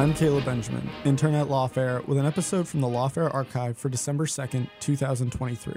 [0.00, 4.24] I'm Caleb Benjamin, intern at Lawfare, with an episode from the Lawfare archive for December
[4.24, 5.74] 2nd, 2023.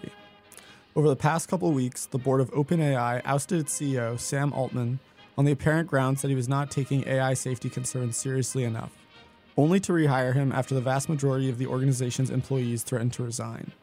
[0.96, 5.00] Over the past couple weeks, the board of OpenAI ousted its CEO, Sam Altman,
[5.38, 8.94] on the apparent grounds that he was not taking AI safety concerns seriously enough,
[9.58, 13.74] only to rehire him after the vast majority of the organization's employees threatened to resign.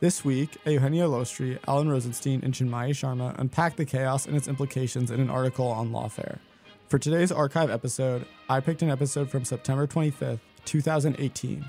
[0.00, 5.10] This week, Eugenio Lostri, Alan Rosenstein, and Chinmayi Sharma unpacked the chaos and its implications
[5.10, 6.40] in an article on Lawfare.
[6.92, 11.64] For today's archive episode, I picked an episode from September 25th, 2018,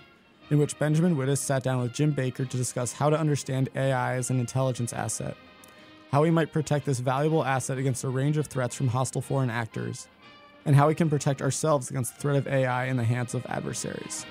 [0.50, 4.16] in which Benjamin Wittes sat down with Jim Baker to discuss how to understand AI
[4.16, 5.38] as an intelligence asset,
[6.12, 9.50] how we might protect this valuable asset against a range of threats from hostile foreign
[9.50, 10.10] actors,
[10.66, 13.46] and how we can protect ourselves against the threat of AI in the hands of
[13.46, 14.26] adversaries.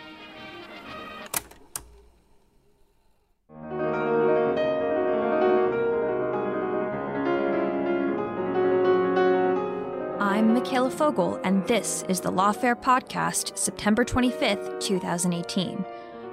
[11.02, 15.84] Fogel, and this is the Lawfare Podcast, September 25th, 2018.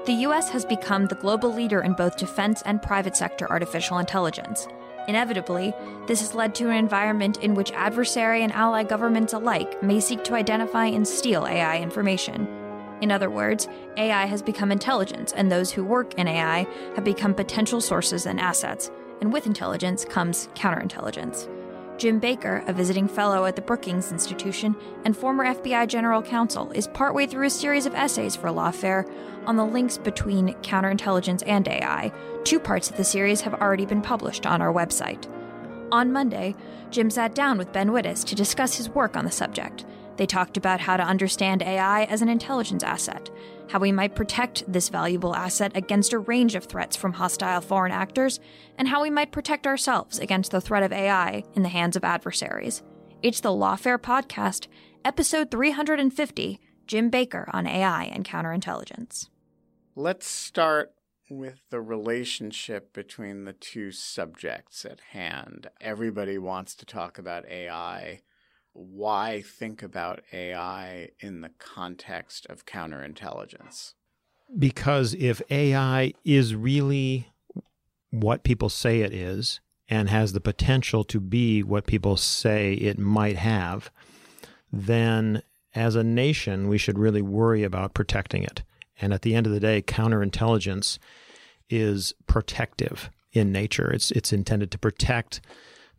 [0.06, 0.48] The U.S.
[0.52, 4.68] has become the global leader in both defense and private sector artificial intelligence.
[5.08, 5.74] Inevitably,
[6.06, 10.24] this has led to an environment in which adversary and ally governments alike may seek
[10.26, 12.48] to identify and steal AI information.
[13.02, 13.68] In other words,
[13.98, 18.40] AI has become intelligence, and those who work in AI have become potential sources and
[18.40, 18.92] assets.
[19.20, 21.59] And with intelligence comes counterintelligence.
[22.00, 24.74] Jim Baker, a visiting fellow at the Brookings Institution
[25.04, 29.06] and former FBI general counsel, is partway through a series of essays for Lawfare
[29.46, 32.10] on the links between counterintelligence and AI.
[32.46, 35.28] Two parts of the series have already been published on our website.
[35.92, 36.56] On Monday,
[36.90, 39.84] Jim sat down with Ben Wittes to discuss his work on the subject.
[40.16, 43.30] They talked about how to understand AI as an intelligence asset,
[43.70, 47.92] how we might protect this valuable asset against a range of threats from hostile foreign
[47.92, 48.40] actors,
[48.78, 52.04] and how we might protect ourselves against the threat of AI in the hands of
[52.04, 52.82] adversaries.
[53.22, 54.68] It's the Lawfare Podcast,
[55.06, 59.30] episode 350 Jim Baker on AI and Counterintelligence.
[59.96, 60.94] Let's start
[61.30, 65.70] with the relationship between the two subjects at hand.
[65.80, 68.22] Everybody wants to talk about AI
[68.74, 73.94] why think about AI in the context of counterintelligence?
[74.58, 77.30] Because if AI is really
[78.12, 79.60] what people say it is
[79.90, 83.92] and has the potential to be what people say it might have,
[84.72, 85.42] then
[85.76, 88.64] as a nation, we should really worry about protecting it.
[89.02, 90.98] And at the end of the day, counterintelligence
[91.70, 93.92] is protective in nature.
[93.92, 95.42] It's it's intended to protect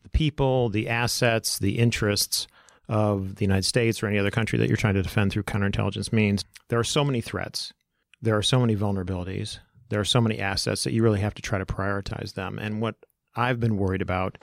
[0.03, 2.47] the people, the assets, the interests
[2.91, 6.13] of the United States or any other country that you're trying to defend through counterintelligence
[6.13, 7.73] means there are so many threats,
[8.21, 11.41] there are so many vulnerabilities, there are so many assets that you really have to
[11.41, 12.59] try to prioritize them.
[12.59, 12.97] And what
[13.37, 14.39] I've been worried about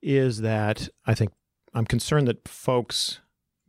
[0.00, 1.32] is that I think
[1.74, 3.18] I'm concerned that folks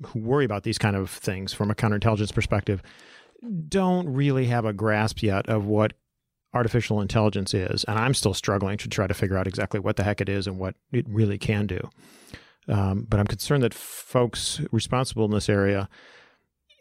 [0.05, 2.83] who worry about these kind of things from a counterintelligence perspective
[3.67, 5.93] don't really have a grasp yet of what
[6.53, 7.83] artificial intelligence is.
[7.85, 10.45] And I'm still struggling to try to figure out exactly what the heck it is
[10.45, 11.89] and what it really can do.
[12.69, 15.89] Um, but I'm concerned that folks responsible in this area,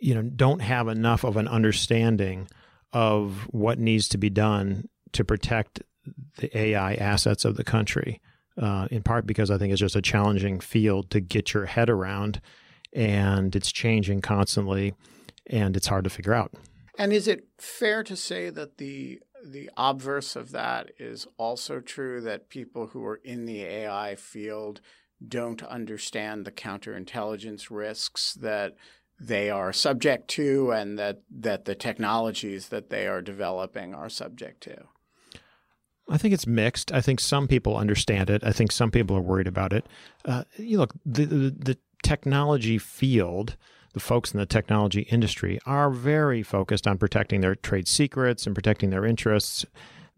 [0.01, 2.49] you know, don't have enough of an understanding
[2.93, 5.83] of what needs to be done to protect
[6.37, 8.21] the AI assets of the country.
[8.61, 11.89] Uh, in part because I think it's just a challenging field to get your head
[11.89, 12.41] around,
[12.93, 14.95] and it's changing constantly,
[15.47, 16.53] and it's hard to figure out.
[16.99, 22.21] And is it fair to say that the the obverse of that is also true
[22.23, 24.81] that people who are in the AI field
[25.27, 28.77] don't understand the counterintelligence risks that
[29.21, 34.63] they are subject to and that, that the technologies that they are developing are subject
[34.63, 34.85] to?
[36.11, 36.93] I think it's mixed.
[36.93, 38.43] I think some people understand it.
[38.45, 39.87] I think some people are worried about it.
[40.25, 43.57] Uh, you look, the, the, the technology field
[43.95, 48.55] the folks in the technology industry are very focused on protecting their trade secrets and
[48.55, 49.65] protecting their interests,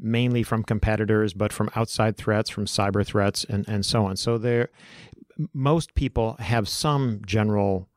[0.00, 4.16] mainly from competitors, but from outside threats, from cyber threats, and, and so on.
[4.16, 4.70] So there,
[5.52, 7.88] most people have some general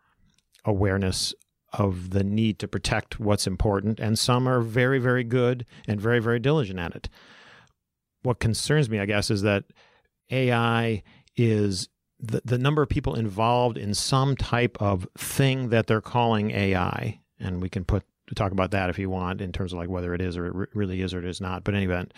[0.65, 1.33] awareness
[1.71, 6.19] of the need to protect what's important, and some are very, very good and very,
[6.19, 7.09] very diligent at it.
[8.21, 9.65] What concerns me, I guess, is that
[10.29, 11.03] AI
[11.35, 11.89] is
[12.19, 17.19] the, the number of people involved in some type of thing that they're calling AI,
[17.39, 18.03] and we can put
[18.35, 20.69] talk about that if you want in terms of like whether it is or it
[20.73, 21.63] really is or it is not.
[21.63, 22.13] But in any event,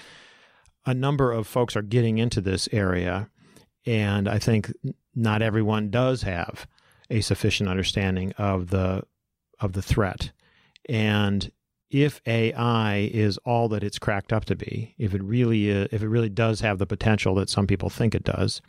[0.86, 3.30] a number of folks are getting into this area,
[3.86, 4.72] and I think
[5.16, 6.68] not everyone does have
[7.10, 9.04] a sufficient understanding of the
[9.60, 10.32] of the threat.
[10.88, 11.52] And
[11.90, 16.04] if AI is all that it's cracked up to be, if it really is, if
[16.04, 18.62] it really does have the potential that some people think it does,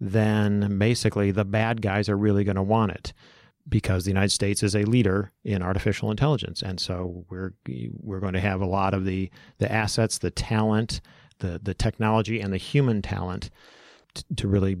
[0.00, 3.12] then basically the bad guys are really going to want it
[3.68, 7.54] because the United States is a leader in artificial intelligence, and so we're
[8.00, 11.00] we're going to have a lot of the the assets, the talent,
[11.38, 13.50] the the technology, and the human talent
[14.14, 14.76] t- to really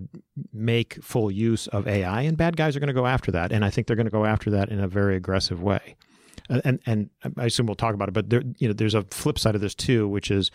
[0.52, 2.22] make full use of AI.
[2.22, 4.10] And bad guys are going to go after that, and I think they're going to
[4.10, 5.96] go after that in a very aggressive way.
[6.50, 9.02] Uh, and and I assume we'll talk about it, but there you know there's a
[9.04, 10.50] flip side of this too, which is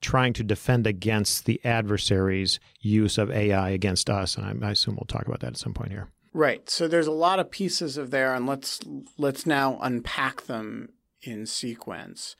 [0.00, 4.36] trying to defend against the adversary's use of AI against us.
[4.36, 6.10] And I, I, assume we'll talk about that at some point here.
[6.36, 6.68] Right.
[6.68, 8.78] So there's a lot of pieces of there, and let's
[9.16, 10.90] let's now unpack them
[11.22, 12.36] in sequence.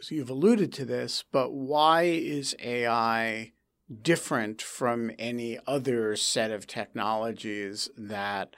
[0.00, 3.52] So you've alluded to this, but why is AI
[4.00, 8.56] different from any other set of technologies that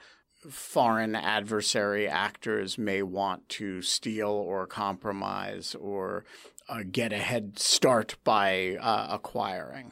[0.49, 6.23] foreign adversary actors may want to steal or compromise or
[6.69, 9.91] uh, get a head start by uh, acquiring?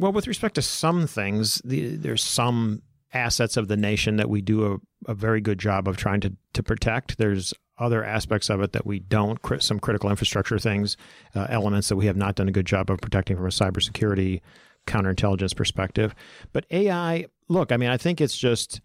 [0.00, 2.82] Well, with respect to some things, the, there's some
[3.16, 6.32] assets of the nation that we do a, a, very good job of trying to,
[6.52, 7.18] to protect.
[7.18, 10.96] There's other aspects of it that we don't, some critical infrastructure things,
[11.34, 14.40] uh, elements that we have not done a good job of protecting from a cybersecurity
[14.86, 16.14] counterintelligence perspective.
[16.52, 18.80] But AI, look, I mean, I think it's just,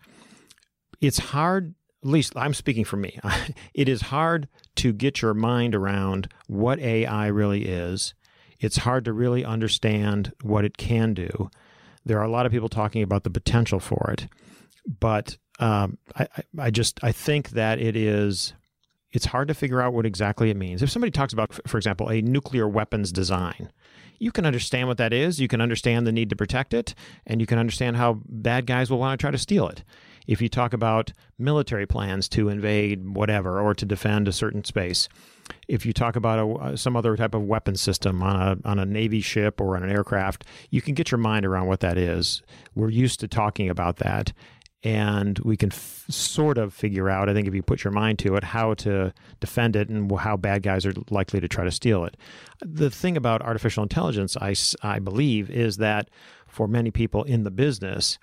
[1.00, 3.19] it's hard at least I'm speaking for me.
[3.74, 8.13] it is hard to get your mind around what AI really is.
[8.60, 11.50] It's hard to really understand what it can do.
[12.06, 14.27] There are a lot of people talking about the potential for it,
[15.00, 16.27] but um, I,
[16.57, 18.53] I just I think that it is
[19.12, 20.81] it's hard to figure out what exactly it means.
[20.81, 23.71] If somebody talks about, for example, a nuclear weapons design,
[24.19, 25.39] you can understand what that is.
[25.39, 26.95] You can understand the need to protect it,
[27.27, 29.83] and you can understand how bad guys will want to try to steal it
[30.27, 35.09] if you talk about military plans to invade whatever or to defend a certain space,
[35.68, 38.80] if you talk about a, uh, some other type of weapon system on a on
[38.80, 41.98] a navy ship or on an aircraft, you can get your mind around what that
[41.98, 42.42] is.
[42.75, 44.33] We're used to talking about that,
[44.83, 47.30] and we can f- sort of figure out.
[47.30, 50.38] I think if you put your mind to it, how to defend it and how
[50.38, 52.18] bad guys are likely to try to steal it.
[52.62, 56.09] The thing about artificial intelligence, I I believe, is that
[56.48, 58.19] for many people in the business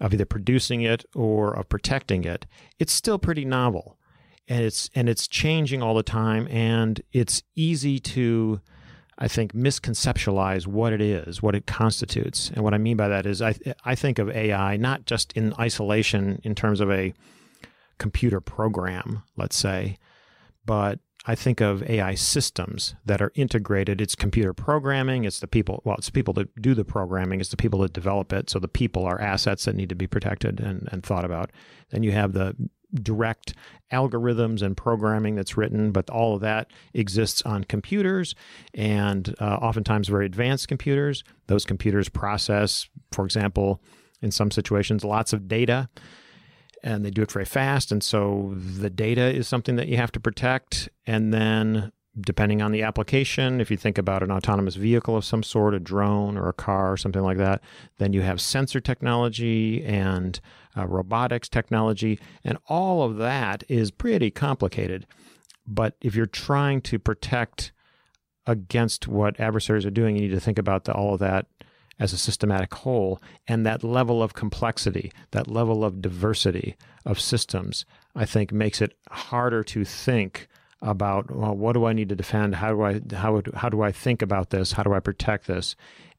[0.00, 2.46] of either producing it or of protecting it,
[2.78, 3.98] it's still pretty novel.
[4.50, 8.60] And it's and it's changing all the time and it's easy to
[9.16, 12.50] I think misconceptualize what it is, what it constitutes.
[12.54, 13.54] And what I mean by that is I
[13.84, 17.14] I think of AI not just in isolation in terms of a
[17.98, 19.98] computer program, let's say,
[20.66, 24.00] but I think of AI systems that are integrated.
[24.00, 25.24] It's computer programming.
[25.24, 25.82] It's the people.
[25.84, 27.40] Well, it's the people that do the programming.
[27.40, 28.48] It's the people that develop it.
[28.48, 31.50] So the people are assets that need to be protected and, and thought about.
[31.90, 32.56] Then you have the
[32.94, 33.54] direct
[33.92, 38.34] algorithms and programming that's written, but all of that exists on computers
[38.74, 41.24] and uh, oftentimes very advanced computers.
[41.46, 43.80] Those computers process, for example,
[44.22, 45.88] in some situations, lots of data
[46.82, 47.92] and they do it very fast.
[47.92, 50.88] And so the data is something that you have to protect.
[51.06, 55.42] And then, depending on the application, if you think about an autonomous vehicle of some
[55.42, 57.62] sort, a drone or a car or something like that,
[57.98, 60.40] then you have sensor technology and
[60.76, 62.18] uh, robotics technology.
[62.44, 65.06] And all of that is pretty complicated.
[65.66, 67.72] But if you're trying to protect
[68.46, 71.46] against what adversaries are doing, you need to think about the, all of that
[72.00, 73.22] as a systematic whole.
[73.46, 76.76] And that level of complexity, that level of diversity
[77.06, 77.84] of systems,
[78.16, 80.48] I think makes it harder to think
[80.82, 82.56] about well, what do I need to defend?
[82.56, 84.72] How do I how how do I think about this?
[84.72, 85.76] How do I protect this?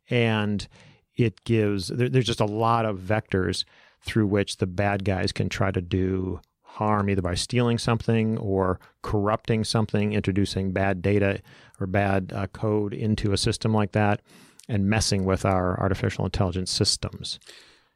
[0.09, 0.67] And
[1.15, 3.65] it gives there, there's just a lot of vectors
[4.01, 8.79] through which the bad guys can try to do harm either by stealing something or
[9.01, 11.41] corrupting something, introducing bad data
[11.79, 14.21] or bad uh, code into a system like that
[14.69, 17.39] and messing with our artificial intelligence systems.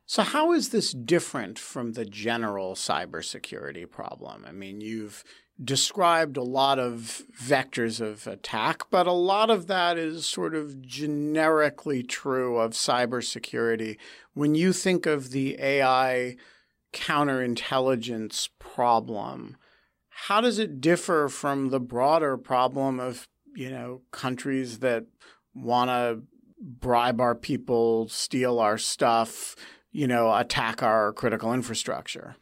[0.05, 4.45] So, how is this different from the general cybersecurity problem?
[4.47, 5.23] I mean, you've
[5.63, 10.81] described a lot of vectors of attack, but a lot of that is sort of
[10.81, 13.97] generically true of cybersecurity.
[14.33, 16.35] When you think of the AI
[16.91, 19.57] counterintelligence problem,
[20.09, 25.05] how does it differ from the broader problem of, you know, countries that
[25.53, 26.21] want to
[26.59, 29.55] bribe our people, steal our stuff,
[29.91, 32.35] you know, attack our critical infrastructure?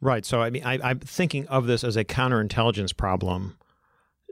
[0.00, 0.24] Right.
[0.24, 3.58] So, I mean, I, am thinking of this as a counterintelligence problem,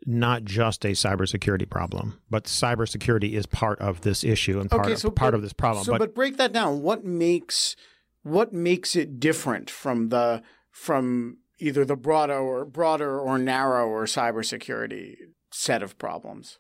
[0.07, 2.21] not just a cybersecurity problem.
[2.31, 5.43] But cybersecurity is part of this issue and part, okay, so, of, part but, of
[5.43, 5.85] this problem.
[5.85, 6.83] So, but, but break that down.
[6.83, 7.77] What makes
[8.23, 14.05] what makes it different from the from either the broader or broader or narrow or
[14.05, 15.17] cybersecurity
[15.51, 16.59] set of problems?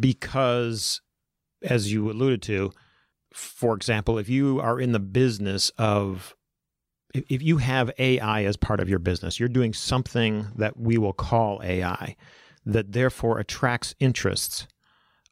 [0.00, 1.00] Because,
[1.62, 2.72] as you alluded to,
[3.32, 6.34] for example, if you are in the business of
[7.14, 11.12] if you have AI as part of your business, you're doing something that we will
[11.12, 12.16] call AI
[12.66, 14.66] that therefore attracts interests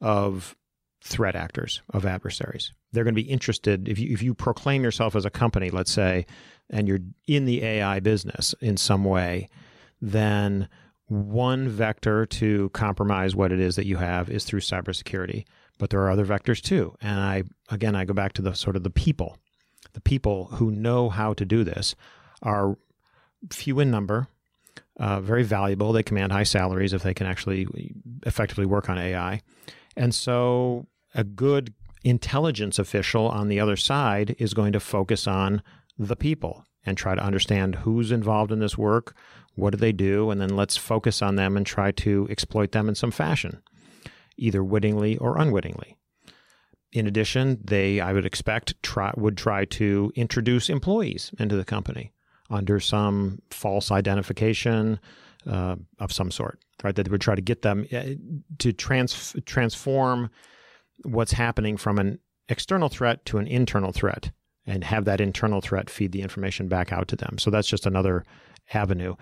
[0.01, 0.57] of
[1.03, 2.73] threat actors, of adversaries.
[2.93, 5.93] They're going to be interested if you if you proclaim yourself as a company, let's
[5.93, 6.27] say,
[6.71, 9.49] and you're in the AI business in some way,
[10.01, 10.69] then
[11.09, 15.45] one vector to compromise what it is that you have is through cybersecurity.
[15.79, 16.97] But there are other vectors too.
[17.01, 19.39] And I again I go back to the sort of the people
[19.97, 21.95] the people who know how to do this
[22.43, 22.77] are
[23.51, 24.29] few in number,
[25.01, 25.91] uh, very valuable.
[25.91, 27.67] They command high salaries if they can actually
[28.27, 29.41] effectively work on AI.
[29.97, 31.73] And so a good
[32.05, 35.63] intelligence official on the other side is going to focus on
[35.99, 39.17] the people and try to understand who's involved in this work,
[39.55, 42.87] what do they do, and then let's focus on them and try to exploit them
[42.87, 43.63] in some fashion,
[44.37, 45.97] either wittingly or unwittingly.
[46.97, 52.11] In addition, they, I would expect, try, would try to introduce employees into the company
[52.49, 54.99] under some false identification
[55.47, 56.95] uh, of some sort, right?
[56.95, 58.15] That they would try to get them uh,
[58.61, 60.31] to trans- transform
[61.05, 64.31] what's happening from an external threat to an internal threat
[64.67, 67.37] and have that internal threat feed the information back out to them.
[67.37, 68.25] So that's just another
[68.73, 69.17] avenue.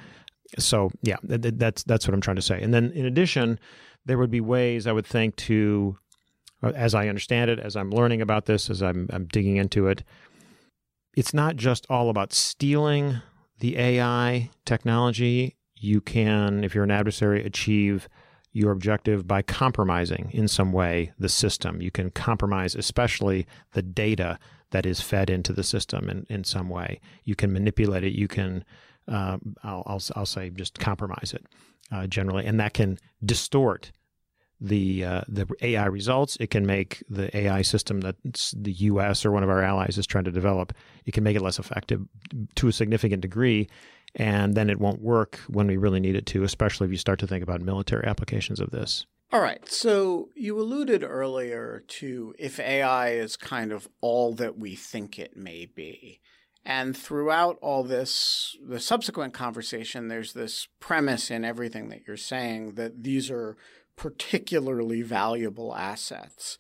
[0.61, 2.63] So yeah, that's that's what I'm trying to say.
[2.63, 3.59] And then in addition,
[4.07, 5.99] there would be ways I would think to
[6.75, 10.03] as I understand it, as I'm learning about this, as I'm, I'm digging into it,
[11.17, 13.21] it's not just all about stealing
[13.61, 15.57] the AI technology.
[15.77, 18.09] You can, if you're an adversary, achieve
[18.53, 21.83] your objective by compromising in some way the system.
[21.83, 24.39] You can compromise, especially the data
[24.71, 27.01] that is fed into the system in, in some way.
[27.25, 28.13] You can manipulate it.
[28.13, 28.65] You can,
[29.09, 31.45] uh, I'll, I'll, I'll, say, just compromise it
[31.93, 33.93] uh, generally, and that can distort
[34.65, 36.37] the uh, the AI results.
[36.41, 38.17] It can make the AI system that
[38.57, 39.25] the U.S.
[39.25, 40.73] or one of our allies is trying to develop.
[41.05, 42.03] It can make it less effective
[42.57, 43.69] to a significant degree,
[44.15, 46.43] and then it won't work when we really need it to.
[46.45, 49.07] Especially if you start to think about military applications of this.
[49.33, 49.69] All right.
[49.69, 55.37] So you alluded earlier to if AI is kind of all that we think it
[55.37, 56.21] may be.
[56.65, 62.75] And throughout all this, the subsequent conversation, there's this premise in everything that you're saying
[62.75, 63.57] that these are
[63.97, 66.59] particularly valuable assets.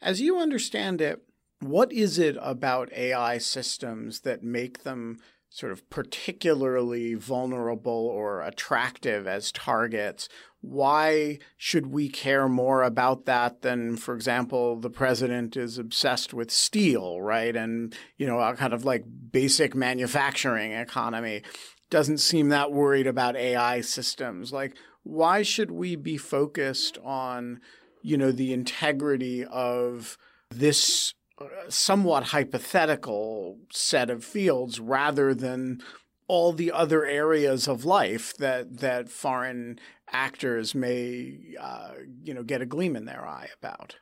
[0.00, 1.22] As you understand it,
[1.60, 5.18] what is it about AI systems that make them
[5.50, 10.28] sort of particularly vulnerable or attractive as targets?
[10.62, 16.50] Why should we care more about that than, for example, the president is obsessed with
[16.50, 17.54] steel, right?
[17.54, 21.42] And, you know, a kind of like basic manufacturing economy
[21.90, 24.52] doesn't seem that worried about AI systems.
[24.52, 27.60] Like, why should we be focused on,
[28.02, 30.16] you know, the integrity of
[30.50, 35.80] this uh, somewhat hypothetical set of fields rather than
[36.28, 39.78] all the other areas of life that that foreign
[40.12, 41.92] actors may, uh,
[42.22, 43.96] you know, get a gleam in their eye about?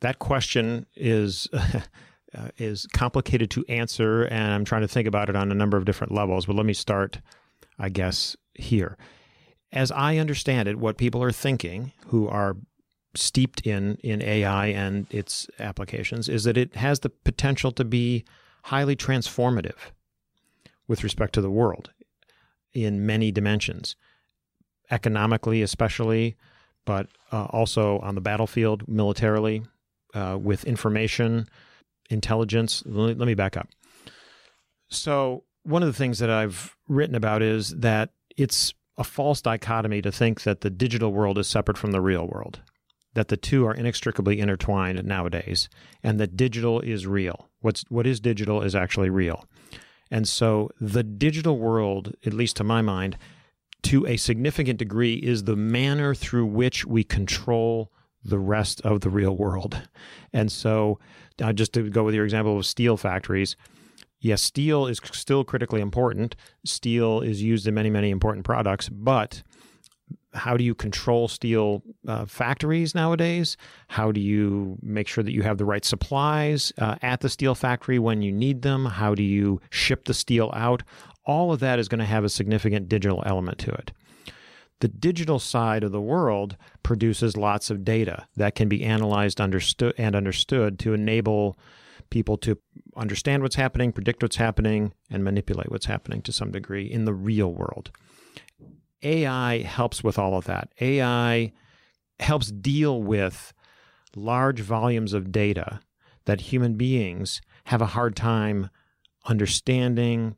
[0.00, 1.48] That question is.
[2.36, 5.78] Uh, is complicated to answer, and I'm trying to think about it on a number
[5.78, 6.44] of different levels.
[6.44, 7.20] But let me start,
[7.78, 8.98] I guess, here
[9.72, 12.56] as I understand it, what people are thinking who are
[13.14, 18.24] steeped in in AI and its applications is that it has the potential to be
[18.64, 19.92] highly transformative
[20.86, 21.90] with respect to the world
[22.72, 23.96] in many dimensions,
[24.90, 26.36] economically especially,
[26.84, 29.64] but uh, also on the battlefield militarily,
[30.14, 31.46] uh, with information,
[32.10, 32.82] intelligence.
[32.86, 33.68] Let me, let me back up.
[34.88, 40.02] So one of the things that I've written about is that it's a false dichotomy
[40.02, 42.60] to think that the digital world is separate from the real world,
[43.14, 45.68] that the two are inextricably intertwined nowadays,
[46.02, 47.48] and that digital is real.
[47.60, 49.44] What's what is digital is actually real.
[50.10, 53.18] And so the digital world, at least to my mind,
[53.82, 57.92] to a significant degree is the manner through which we control
[58.24, 59.88] the rest of the real world.
[60.32, 60.98] And so
[61.40, 63.56] uh, just to go with your example of steel factories,
[64.20, 66.36] yes, steel is still critically important.
[66.64, 69.42] Steel is used in many, many important products, but
[70.34, 73.56] how do you control steel uh, factories nowadays?
[73.88, 77.54] How do you make sure that you have the right supplies uh, at the steel
[77.54, 78.84] factory when you need them?
[78.84, 80.82] How do you ship the steel out?
[81.24, 83.92] All of that is going to have a significant digital element to it.
[84.80, 89.94] The digital side of the world produces lots of data that can be analyzed understood
[89.96, 91.58] and understood to enable
[92.10, 92.58] people to
[92.96, 97.14] understand what's happening, predict what's happening, and manipulate what's happening to some degree in the
[97.14, 97.90] real world.
[99.02, 100.72] AI helps with all of that.
[100.80, 101.52] AI
[102.18, 103.52] helps deal with
[104.14, 105.80] large volumes of data
[106.24, 108.70] that human beings have a hard time
[109.26, 110.36] understanding,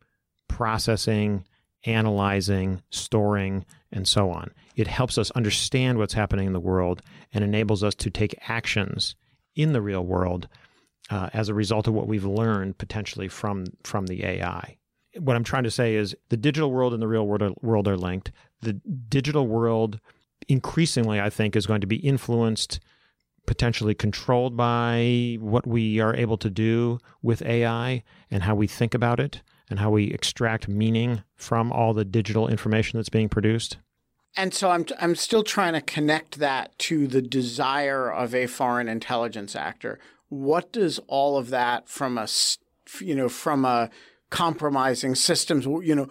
[0.49, 1.45] processing,
[1.85, 4.51] analyzing, storing, and so on.
[4.77, 9.15] It helps us understand what's happening in the world and enables us to take actions
[9.55, 10.49] in the real world
[11.11, 14.79] uh, as a result of what we've learned potentially from from the AI
[15.19, 17.89] what I'm trying to say is the digital world and the real world are, world
[17.89, 18.31] are linked.
[18.61, 20.01] The digital world
[20.49, 22.81] increasingly, I think, is going to be influenced,
[23.47, 28.95] potentially controlled by what we are able to do with AI and how we think
[28.95, 33.79] about it and how we extract meaning from all the digital information that's being produced.
[34.37, 38.89] And so I'm I'm still trying to connect that to the desire of a foreign
[38.89, 39.99] intelligence actor.
[40.29, 42.29] What does all of that from a
[43.01, 43.91] you know from a
[44.31, 45.65] compromising systems.
[45.65, 46.09] You know,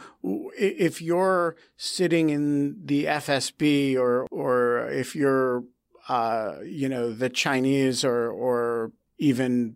[0.57, 5.63] if you're sitting in the FSB or or if you're
[6.09, 9.75] uh, you know the Chinese or or even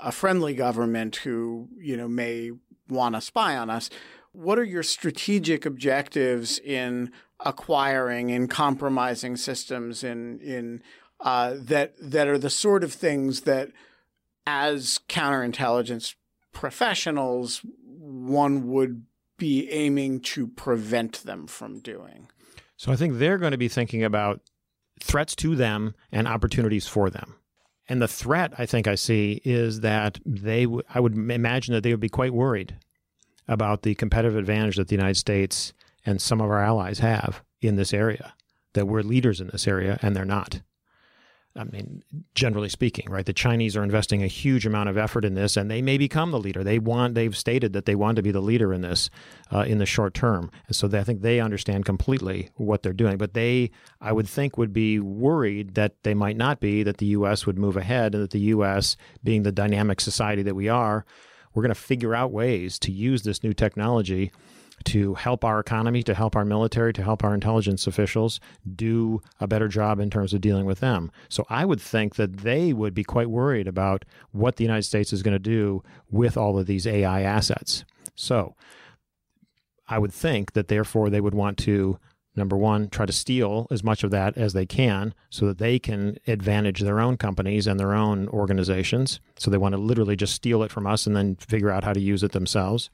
[0.00, 2.50] a friendly government who you know may
[2.88, 3.90] want to spy on us.
[4.32, 7.10] What are your strategic objectives in
[7.40, 10.82] acquiring and compromising systems in in
[11.26, 13.72] uh, that that are the sort of things that
[14.46, 16.14] as counterintelligence
[16.52, 19.04] professionals, one would
[19.36, 22.28] be aiming to prevent them from doing.
[22.76, 24.40] So I think they're going to be thinking about
[25.00, 27.34] threats to them and opportunities for them.
[27.88, 31.82] And the threat I think I see is that they w- I would imagine that
[31.82, 32.76] they would be quite worried
[33.48, 35.72] about the competitive advantage that the United States
[36.04, 38.34] and some of our allies have in this area,
[38.74, 40.60] that we're leaders in this area and they're not.
[41.56, 42.02] I mean,
[42.34, 43.24] generally speaking, right?
[43.24, 46.30] The Chinese are investing a huge amount of effort in this, and they may become
[46.30, 46.62] the leader.
[46.62, 49.10] They want, they've stated that they want to be the leader in this
[49.52, 52.92] uh, in the short term, and so they, I think they understand completely what they're
[52.92, 53.16] doing.
[53.16, 57.06] But they, I would think, would be worried that they might not be, that the
[57.06, 57.46] U.S.
[57.46, 61.04] would move ahead, and that the U.S., being the dynamic society that we are,
[61.54, 64.30] we're going to figure out ways to use this new technology
[64.86, 68.40] to help our economy, to help our military, to help our intelligence officials
[68.74, 71.10] do a better job in terms of dealing with them.
[71.28, 75.12] So I would think that they would be quite worried about what the United States
[75.12, 77.84] is going to do with all of these AI assets.
[78.14, 78.54] So
[79.88, 81.98] I would think that therefore they would want to
[82.36, 85.78] number one, try to steal as much of that as they can so that they
[85.78, 89.20] can advantage their own companies and their own organizations.
[89.38, 91.94] So they want to literally just steal it from us and then figure out how
[91.94, 92.90] to use it themselves.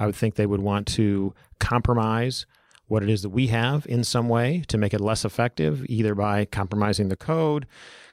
[0.00, 2.46] I would think they would want to compromise
[2.88, 6.14] what it is that we have in some way to make it less effective, either
[6.16, 7.66] by compromising the code,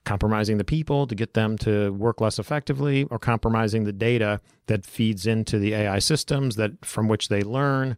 [0.06, 4.86] compromising the people to get them to work less effectively, or compromising the data that
[4.86, 7.98] feeds into the AI systems that from which they learn,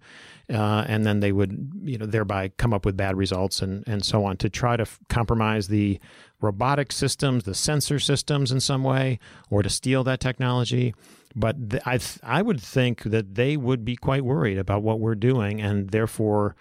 [0.49, 4.05] uh, and then they would, you know, thereby come up with bad results and and
[4.05, 4.37] so on.
[4.37, 5.99] To try to f- compromise the
[6.39, 10.93] robotic systems, the sensor systems in some way, or to steal that technology
[11.35, 15.15] but th- I I would think that they would be quite worried about what we're
[15.15, 16.55] doing and therefore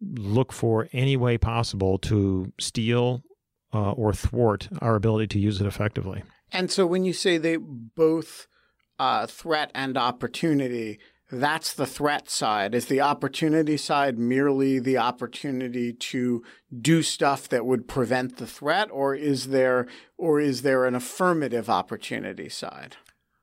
[0.00, 3.22] look for any way possible to steal
[3.72, 6.22] uh, or thwart our ability to use it effectively.
[6.50, 8.46] And so when you say they both
[8.98, 10.98] uh, threat and opportunity,
[11.30, 12.74] that's the threat side.
[12.74, 16.42] Is the opportunity side merely the opportunity to
[16.78, 19.86] do stuff that would prevent the threat, or is there
[20.18, 22.96] or is there an affirmative opportunity side?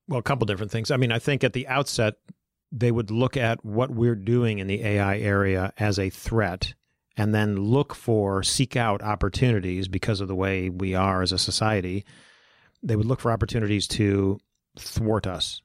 [0.09, 0.89] Well, a couple different things.
[0.89, 2.15] I mean, I think at the outset,
[2.71, 6.73] they would look at what we're doing in the AI area as a threat
[7.15, 11.37] and then look for, seek out opportunities because of the way we are as a
[11.37, 12.05] society.
[12.81, 14.39] They would look for opportunities to
[14.79, 15.61] thwart us.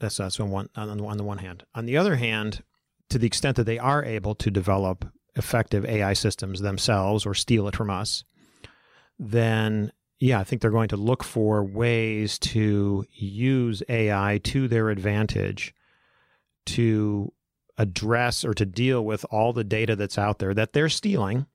[0.00, 1.64] That's, that's on, one, on, on the one hand.
[1.74, 2.62] On the other hand,
[3.08, 7.66] to the extent that they are able to develop effective AI systems themselves or steal
[7.68, 8.22] it from us,
[9.18, 14.90] then yeah, I think they're going to look for ways to use AI to their
[14.90, 15.74] advantage
[16.66, 17.32] to
[17.76, 21.46] address or to deal with all the data that's out there that they're stealing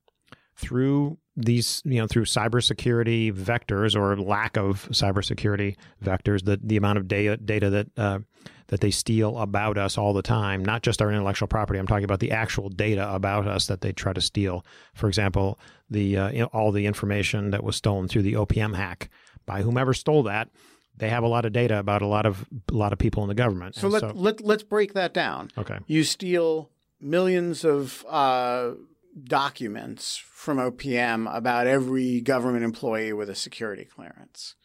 [0.56, 6.98] through these, you know, through cybersecurity vectors or lack of cybersecurity vectors, the, the amount
[6.98, 8.19] of data, data that, uh,
[8.67, 11.80] that they steal about us all the time, not just our intellectual property.
[11.80, 14.65] I'm talking about the actual data about us that they try to steal.
[14.93, 18.76] For example, the uh, you know, all the information that was stolen through the OPM
[18.76, 19.10] hack
[19.46, 20.50] by whomever stole that.
[20.96, 23.30] They have a lot of data about a lot of a lot of people in
[23.30, 23.76] the government.
[23.76, 25.50] So, let, so let let's break that down.
[25.58, 26.69] Okay, you steal
[27.02, 28.72] millions of uh,
[29.21, 34.56] documents from OPM about every government employee with a security clearance.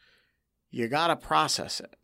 [0.71, 1.97] You got to process it,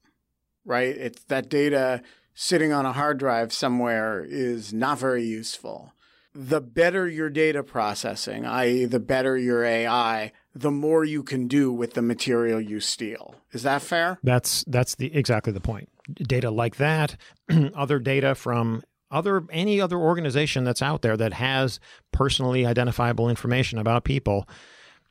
[0.64, 0.96] right?
[0.96, 2.02] It's that data
[2.34, 5.92] sitting on a hard drive somewhere is not very useful
[6.34, 11.72] the better your data processing, i.e., the better your AI, the more you can do
[11.72, 13.36] with the material you steal.
[13.52, 14.18] Is that fair?
[14.22, 15.88] That's that's the exactly the point.
[16.12, 17.16] Data like that,
[17.74, 18.82] other data from
[19.14, 21.80] other any other organization that's out there that has
[22.12, 24.48] personally identifiable information about people,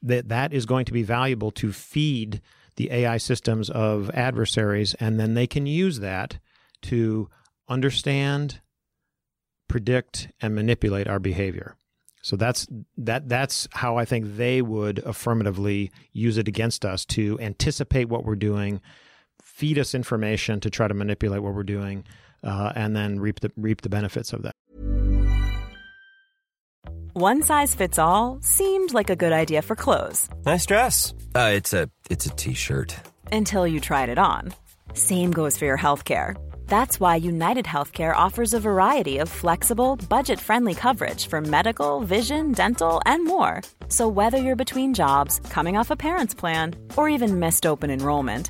[0.01, 2.41] that that is going to be valuable to feed
[2.75, 6.39] the AI systems of adversaries, and then they can use that
[6.81, 7.29] to
[7.69, 8.61] understand
[9.67, 11.75] predict and manipulate our behavior.
[12.21, 17.37] So that's that that's how I think they would affirmatively use it against us to
[17.39, 18.81] anticipate what we're doing,
[19.41, 22.05] feed us information to try to manipulate what we're doing,
[22.43, 24.53] uh, and then reap the reap the benefits of that.
[27.13, 30.27] One size fits all seemed like a good idea for clothes.
[30.45, 31.13] Nice dress.
[31.35, 32.95] Uh, it's a it's a t-shirt.
[33.31, 34.53] Until you tried it on.
[34.93, 36.35] Same goes for your health care.
[36.67, 42.51] That's why United Healthcare offers a variety of flexible, budget friendly coverage for medical, vision,
[42.51, 43.61] dental, and more.
[43.89, 48.49] So, whether you're between jobs, coming off a parent's plan, or even missed open enrollment,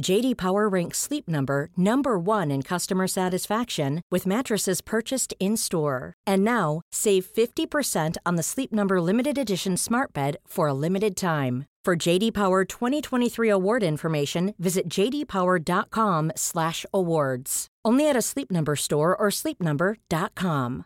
[0.00, 6.14] JD Power ranks Sleep Number number 1 in customer satisfaction with mattresses purchased in-store.
[6.26, 11.16] And now, save 50% on the Sleep Number limited edition Smart Bed for a limited
[11.16, 11.66] time.
[11.84, 17.66] For JD Power 2023 award information, visit jdpower.com/awards.
[17.84, 20.84] Only at a Sleep Number store or sleepnumber.com.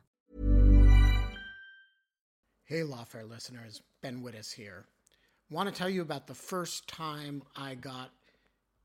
[2.65, 4.87] Hey, Lawfare listeners, Ben Wittes here.
[5.51, 8.13] Want to tell you about the first time I got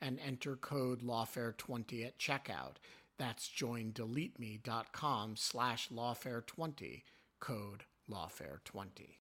[0.00, 2.76] and enter code lawfare20 at checkout.
[3.18, 7.02] That's joindeleteme.com slash lawfare20,
[7.38, 9.16] code lawfare20.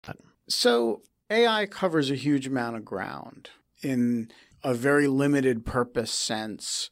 [0.47, 3.49] So AI covers a huge amount of ground.
[3.81, 4.31] In
[4.63, 6.89] a very limited purpose sense,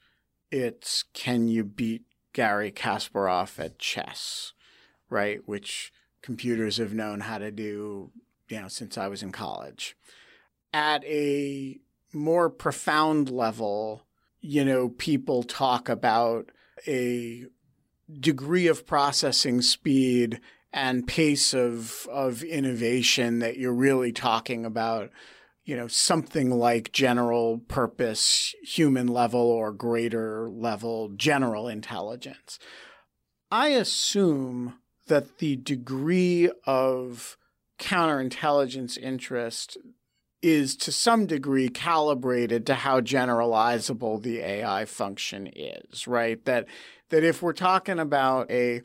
[0.51, 4.53] it's can you beat Garry Kasparov at chess,
[5.09, 5.39] right?
[5.45, 8.11] Which computers have known how to do,
[8.49, 9.95] you know, since I was in college.
[10.73, 11.79] At a
[12.13, 14.05] more profound level,
[14.39, 16.49] you know, people talk about
[16.87, 17.45] a
[18.19, 20.39] degree of processing speed
[20.71, 25.09] and pace of of innovation that you're really talking about
[25.65, 32.59] you know something like general purpose human level or greater level general intelligence.
[33.51, 34.75] I assume
[35.07, 37.37] that the degree of
[37.79, 39.77] counterintelligence interest
[40.41, 46.43] is to some degree calibrated to how generalizable the AI function is, right?
[46.45, 46.67] That
[47.09, 48.81] that if we're talking about a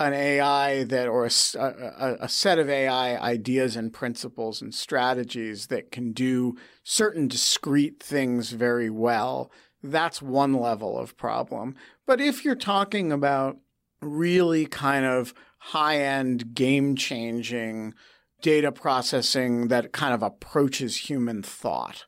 [0.00, 5.68] an AI that or a, a, a, set of AI ideas and principles and strategies
[5.68, 9.52] that can do certain discrete things very well,
[9.84, 11.76] that's one level of problem.
[12.06, 13.58] But if you're talking about
[14.02, 17.94] really kind of high end game changing
[18.44, 22.04] data processing that kind of approaches human thought.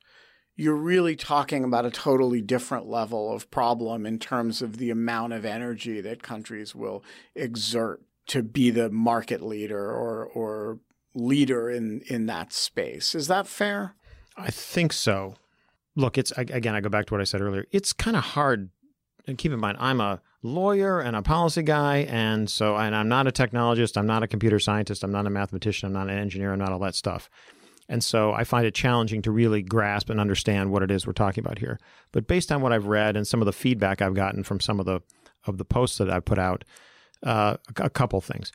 [0.54, 5.32] You're really talking about a totally different level of problem in terms of the amount
[5.32, 7.02] of energy that countries will
[7.34, 10.80] exert to be the market leader or, or
[11.14, 13.14] leader in, in that space.
[13.14, 13.94] Is that fair?
[14.36, 15.36] I think so.
[15.94, 17.64] Look, it's again, I go back to what I said earlier.
[17.72, 18.68] It's kind of hard.
[19.26, 23.08] And keep in mind, I'm a lawyer and a policy guy, and so and I'm
[23.08, 26.18] not a technologist, I'm not a computer scientist, I'm not a mathematician, I'm not an
[26.18, 27.28] engineer, I'm not all that stuff.
[27.88, 31.12] And so I find it challenging to really grasp and understand what it is we're
[31.12, 31.78] talking about here.
[32.12, 34.80] But based on what I've read and some of the feedback I've gotten from some
[34.80, 35.00] of the
[35.46, 36.64] of the posts that I've put out,
[37.22, 38.52] uh, a couple things.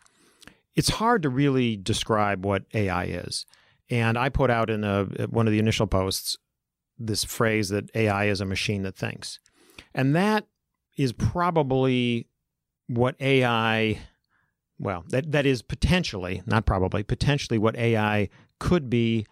[0.76, 3.46] It's hard to really describe what AI is.
[3.90, 6.38] And I put out in a, one of the initial posts
[6.98, 9.40] this phrase that AI is a machine that thinks.
[9.94, 10.46] And that
[10.98, 12.28] is probably
[12.88, 14.00] what AI,
[14.80, 19.26] well, that, that is potentially, not probably, potentially what AI could be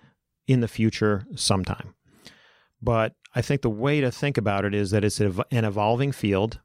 [0.48, 1.94] in the future sometime.
[2.82, 6.60] But I think the way to think about it is that it's an evolving field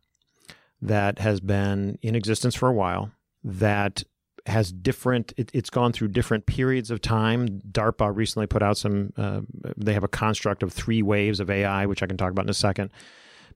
[0.80, 3.11] that has been in existence for a while,
[3.42, 4.04] that
[4.46, 7.61] has different, it, has gone through different periods of time.
[7.70, 9.40] DARPA recently put out some, uh,
[9.76, 12.50] they have a construct of three waves of AI, which I can talk about in
[12.50, 12.90] a second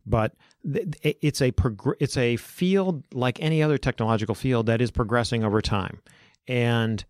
[0.06, 0.34] but
[0.72, 5.60] it's a prog- it's a field like any other technological field that is progressing over
[5.60, 6.00] time,
[6.46, 7.04] and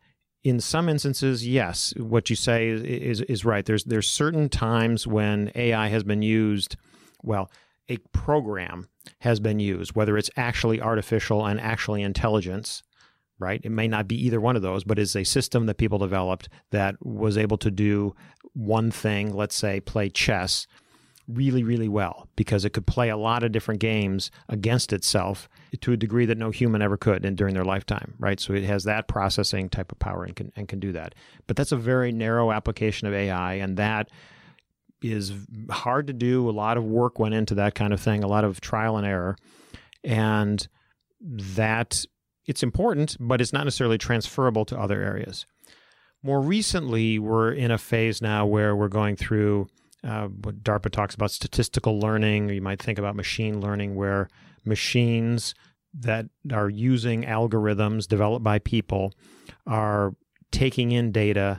[0.44, 3.64] in some instances, yes, what you say is, is, is right.
[3.64, 6.76] There's there's certain times when AI has been used.
[7.22, 7.50] Well,
[7.88, 8.88] a program
[9.20, 12.82] has been used, whether it's actually artificial and actually intelligence,
[13.38, 13.60] right?
[13.64, 16.48] It may not be either one of those, but it's a system that people developed
[16.70, 18.14] that was able to do
[18.52, 20.66] one thing, let's say play chess,
[21.28, 25.48] really, really well because it could play a lot of different games against itself
[25.80, 28.40] to a degree that no human ever could and during their lifetime, right?
[28.40, 31.14] So it has that processing type of power and can, and can do that.
[31.46, 34.10] But that's a very narrow application of AI, and that
[35.02, 35.32] is
[35.70, 36.48] hard to do.
[36.48, 39.06] A lot of work went into that kind of thing, a lot of trial and
[39.06, 39.36] error.
[40.02, 40.66] And
[41.20, 42.04] that
[42.46, 45.44] it's important, but it's not necessarily transferable to other areas.
[46.22, 49.68] More recently, we're in a phase now where we're going through
[50.04, 54.28] uh, what DARPA talks about statistical learning, you might think about machine learning, where
[54.64, 55.54] machines
[55.94, 59.12] that are using algorithms developed by people
[59.66, 60.14] are
[60.50, 61.58] taking in data,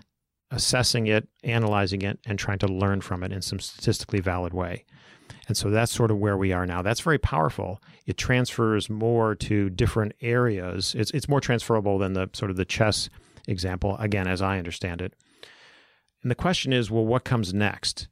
[0.52, 4.86] assessing it, analyzing it, and trying to learn from it in some statistically valid way.
[5.47, 6.82] And so that's sort of where we are now.
[6.82, 7.82] That's very powerful.
[8.06, 10.95] It transfers more to different areas.
[10.97, 13.10] It's it's more transferable than the sort of the chess
[13.47, 15.13] example, again, as I understand it.
[16.21, 18.08] And the question is, well, what comes next?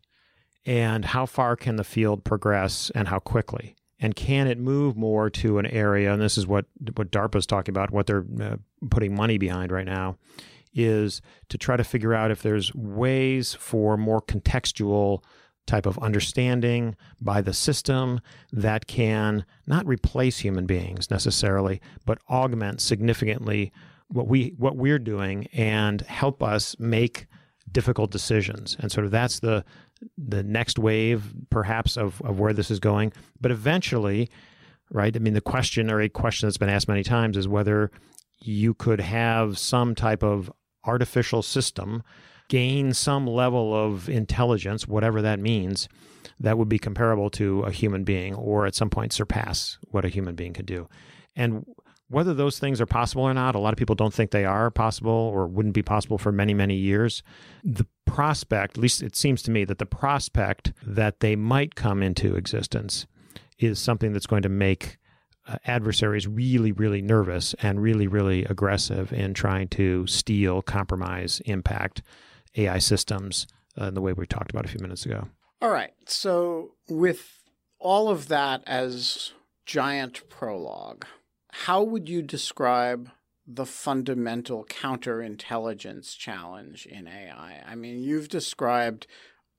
[0.67, 3.75] And how far can the field progress and how quickly?
[3.99, 6.13] And can it move more to an area?
[6.13, 8.57] And this is what what DARPA is talking about, what they're uh,
[8.91, 10.17] putting money behind right now,
[10.73, 15.23] is to try to figure out if there's ways for more contextual
[15.65, 18.19] type of understanding by the system
[18.51, 23.71] that can not replace human beings necessarily, but augment significantly
[24.09, 27.25] what we what we're doing and help us make
[27.71, 28.77] difficult decisions.
[28.79, 29.65] And sort of that's the
[30.17, 33.13] the next wave, perhaps, of, of where this is going.
[33.39, 34.29] But eventually,
[34.91, 35.15] right?
[35.15, 37.91] I mean, the question or a question that's been asked many times is whether
[38.39, 40.51] you could have some type of
[40.85, 42.03] artificial system
[42.49, 45.89] gain some level of intelligence, whatever that means,
[46.39, 50.09] that would be comparable to a human being or at some point surpass what a
[50.09, 50.87] human being could do.
[51.35, 51.65] And
[52.09, 54.71] whether those things are possible or not, a lot of people don't think they are
[54.71, 57.21] possible or wouldn't be possible for many, many years.
[57.63, 62.01] The prospect, at least it seems to me, that the prospect that they might come
[62.01, 63.07] into existence
[63.59, 64.97] is something that's going to make
[65.47, 72.01] uh, adversaries really, really nervous and really, really aggressive in trying to steal, compromise, impact
[72.55, 73.47] AI systems
[73.79, 75.27] uh, in the way we talked about a few minutes ago.
[75.61, 75.91] All right.
[76.05, 77.43] So, with
[77.79, 79.33] all of that as
[79.65, 81.05] giant prologue,
[81.51, 83.09] how would you describe
[83.45, 87.63] the fundamental counterintelligence challenge in AI?
[87.65, 89.07] I mean, you've described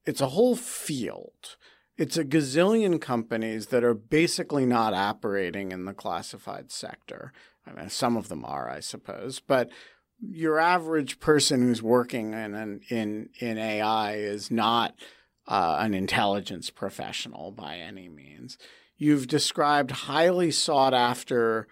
[0.04, 1.56] it's a whole field.
[1.96, 7.32] It's a gazillion companies that are basically not operating in the classified sector.
[7.66, 9.70] I mean, some of them are, I suppose, but
[10.20, 14.94] your average person who's working in in in AI is not
[15.46, 18.58] uh, an intelligence professional by any means.
[18.98, 21.68] You've described highly sought after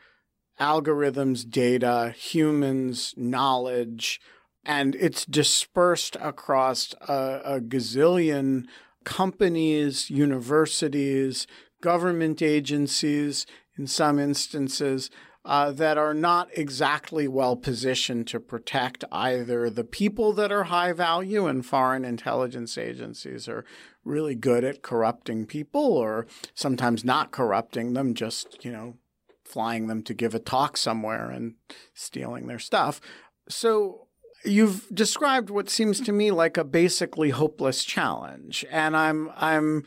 [0.61, 4.21] algorithms, data, humans, knowledge,
[4.65, 8.67] and it's dispersed across a, a gazillion
[9.05, 11.47] companies, universities,
[11.81, 13.45] government agencies,
[13.77, 15.11] in some instances,
[15.47, 20.93] uh, that are not exactly well positioned to protect either the people that are high
[20.93, 23.65] value, and foreign intelligence agencies are
[24.05, 28.97] really good at corrupting people or sometimes not corrupting them, just, you know,
[29.45, 31.55] flying them to give a talk somewhere and
[31.95, 33.01] stealing their stuff.
[33.49, 34.09] So
[34.45, 38.65] you've described what seems to me like a basically hopeless challenge.
[38.71, 39.85] And I'm I'm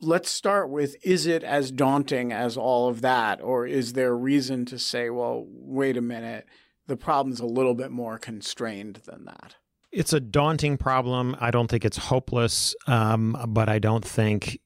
[0.00, 3.40] let's start with is it as daunting as all of that?
[3.42, 6.46] Or is there reason to say well wait a minute
[6.86, 9.56] the problem's a little bit more constrained than that?
[9.90, 11.34] It's a daunting problem.
[11.40, 14.60] I don't think it's hopeless um, but i don't think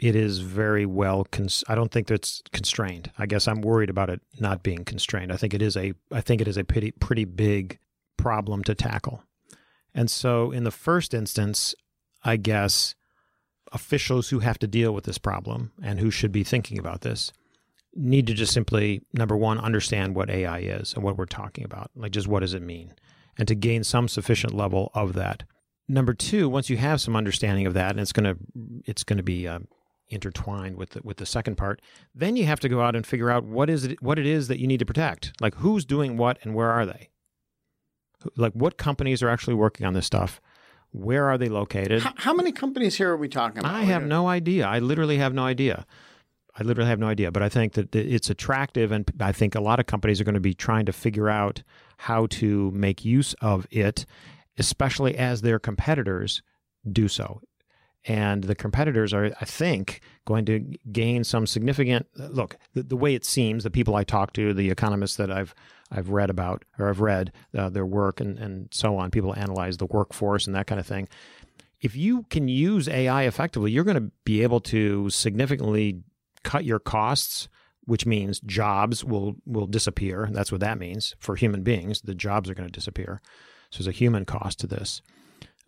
[0.00, 3.10] it is very well cons- i don't think that's constrained.
[3.18, 5.32] I guess i'm worried about it not being constrained.
[5.32, 7.78] I think it is a i think it is a pretty pretty big
[8.16, 9.24] problem to tackle.
[9.94, 11.74] And so in the first instance
[12.24, 12.94] i guess
[13.72, 17.32] officials who have to deal with this problem and who should be thinking about this
[17.94, 21.90] need to just simply number one understand what ai is and what we're talking about
[21.94, 22.94] like just what does it mean
[23.38, 25.42] and to gain some sufficient level of that
[25.88, 28.36] number two once you have some understanding of that and it's going to
[28.86, 29.58] it's going to be uh,
[30.12, 31.80] intertwined with the, with the second part.
[32.14, 34.48] Then you have to go out and figure out what is it what it is
[34.48, 35.32] that you need to protect.
[35.40, 37.08] Like who's doing what and where are they?
[38.36, 40.40] Like what companies are actually working on this stuff?
[40.92, 42.02] Where are they located?
[42.02, 43.74] How, how many companies here are we talking about?
[43.74, 44.66] I have no uh, idea.
[44.66, 45.86] I literally have no idea.
[46.54, 49.60] I literally have no idea, but I think that it's attractive, and I think a
[49.60, 51.62] lot of companies are going to be trying to figure out
[51.96, 54.04] how to make use of it,
[54.58, 56.42] especially as their competitors
[56.90, 57.40] do so
[58.04, 62.06] and the competitors are, I think, going to gain some significant.
[62.16, 65.54] Look, the, the way it seems, the people I talk to, the economists that I've
[65.92, 69.10] I've read about or I've read uh, their work and and so on.
[69.10, 71.08] People analyze the workforce and that kind of thing.
[71.80, 76.02] If you can use AI effectively, you're going to be able to significantly
[76.42, 77.48] cut your costs
[77.84, 80.28] which means jobs will will disappear.
[80.32, 82.02] That's what that means for human beings.
[82.02, 83.20] The jobs are going to disappear.
[83.70, 85.02] So there's a human cost to this.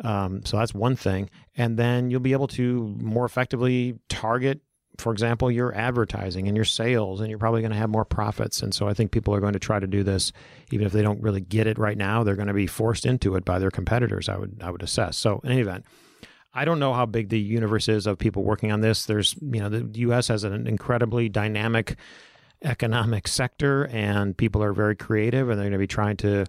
[0.03, 1.31] Um, so that's one thing.
[1.57, 4.61] And then you'll be able to more effectively target,
[4.99, 8.63] for example, your advertising and your sales, and you're probably going to have more profits.
[8.63, 10.33] And so I think people are going to try to do this,
[10.71, 12.23] even if they don't really get it right now.
[12.23, 14.29] They're going to be forced into it by their competitors.
[14.29, 15.17] I would I would assess.
[15.17, 15.85] So in any event.
[16.57, 19.07] I don't know how big the universe is of people working on this.
[19.07, 20.29] There's, you know, the U.S.
[20.29, 21.97] has an incredibly dynamic
[22.63, 26.43] economic sector, and people are very creative, and they're going to be trying to,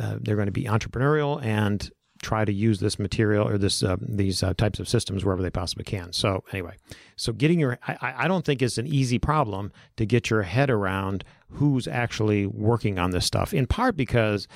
[0.00, 1.90] uh, they're going to be entrepreneurial and
[2.22, 5.50] try to use this material or this uh, these uh, types of systems wherever they
[5.50, 6.12] possibly can.
[6.12, 6.76] So anyway,
[7.16, 10.70] so getting your I, I don't think it's an easy problem to get your head
[10.70, 13.54] around who's actually working on this stuff.
[13.54, 14.48] In part because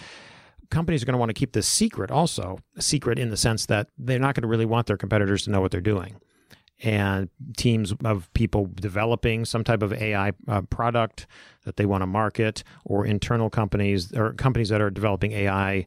[0.70, 3.88] companies are going to want to keep this secret also secret in the sense that
[3.98, 6.16] they're not going to really want their competitors to know what they're doing
[6.82, 11.26] and teams of people developing some type of AI uh, product
[11.64, 15.86] that they want to market, or internal companies or companies that are developing AI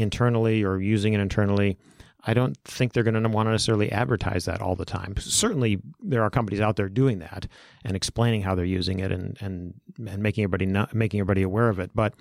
[0.00, 1.78] internally or using it internally.
[2.24, 5.14] I don't think they're going to want to necessarily advertise that all the time.
[5.18, 7.46] Certainly, there are companies out there doing that
[7.84, 9.74] and explaining how they're using it and and
[10.06, 11.90] and making everybody know, making everybody aware of it.
[11.94, 12.14] But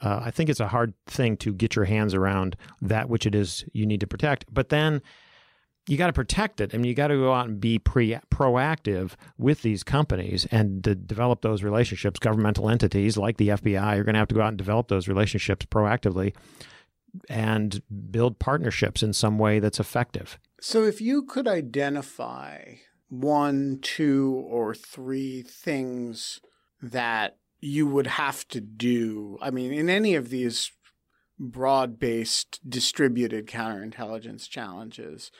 [0.00, 3.34] uh, I think it's a hard thing to get your hands around that which it
[3.34, 4.44] is you need to protect.
[4.52, 5.02] But then
[5.88, 6.72] you got to protect it.
[6.72, 10.84] I mean, you got to go out and be pre- proactive with these companies and
[10.84, 12.20] to develop those relationships.
[12.20, 15.08] Governmental entities like the FBI are going to have to go out and develop those
[15.08, 16.34] relationships proactively
[17.28, 20.38] and build partnerships in some way that's effective.
[20.60, 22.76] So, if you could identify
[23.08, 26.40] one, two, or three things
[26.80, 30.72] that you would have to do, I mean, in any of these
[31.38, 35.30] broad based distributed counterintelligence challenges,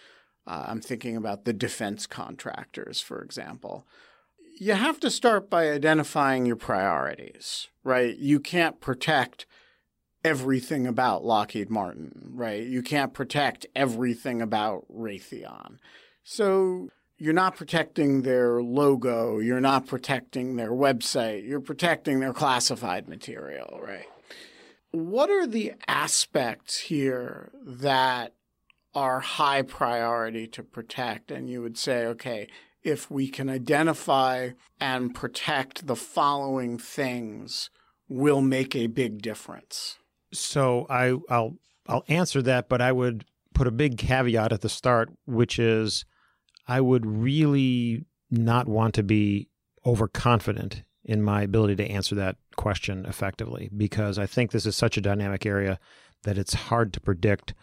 [0.46, 3.86] uh, I'm thinking about the defense contractors, for example.
[4.58, 8.16] You have to start by identifying your priorities, right?
[8.16, 9.46] You can't protect
[10.24, 12.62] everything about Lockheed Martin, right?
[12.62, 15.78] You can't protect everything about Raytheon.
[16.22, 23.08] So you're not protecting their logo, you're not protecting their website, you're protecting their classified
[23.08, 24.06] material, right?
[24.92, 28.34] What are the aspects here that
[28.94, 31.30] are high priority to protect.
[31.30, 32.48] And you would say, okay,
[32.82, 34.50] if we can identify
[34.80, 37.70] and protect the following things,
[38.08, 39.98] will make a big difference.
[40.32, 41.56] So I, I'll
[41.88, 43.24] I'll answer that, but I would
[43.54, 46.04] put a big caveat at the start, which is
[46.66, 49.48] I would really not want to be
[49.84, 54.96] overconfident in my ability to answer that question effectively because I think this is such
[54.96, 55.78] a dynamic area
[56.22, 57.54] that it's hard to predict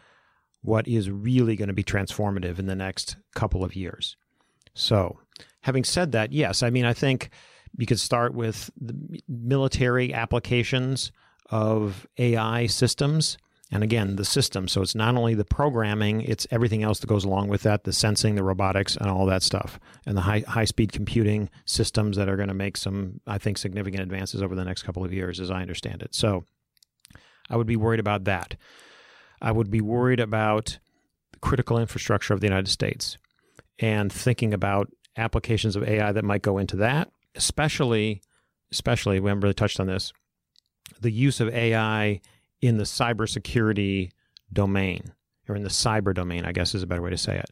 [0.61, 4.17] what is really going to be transformative in the next couple of years.
[4.74, 5.20] So,
[5.61, 7.30] having said that, yes, I mean, I think
[7.78, 11.11] you could start with the military applications
[11.52, 13.38] of AI systems.
[13.72, 14.68] And again, the system.
[14.68, 17.93] So it's not only the programming, it's everything else that goes along with that the
[17.93, 19.80] sensing, the robotics, and all that stuff.
[20.08, 23.60] And the high, high speed computing systems that are going to make some, I think,
[23.60, 26.16] significant advances over the next couple of years, as I understand it.
[26.16, 26.45] So
[27.50, 28.56] I would be worried about that.
[29.41, 30.80] I would be worried about
[31.32, 33.18] the critical infrastructure of the United States
[33.78, 38.22] and thinking about applications of AI that might go into that, especially,
[38.72, 40.12] especially, we haven't really touched on this,
[41.02, 42.22] the use of AI
[42.62, 44.12] in the cybersecurity
[44.52, 45.14] domain,
[45.47, 47.52] or in the cyber domain, I guess is a better way to say it,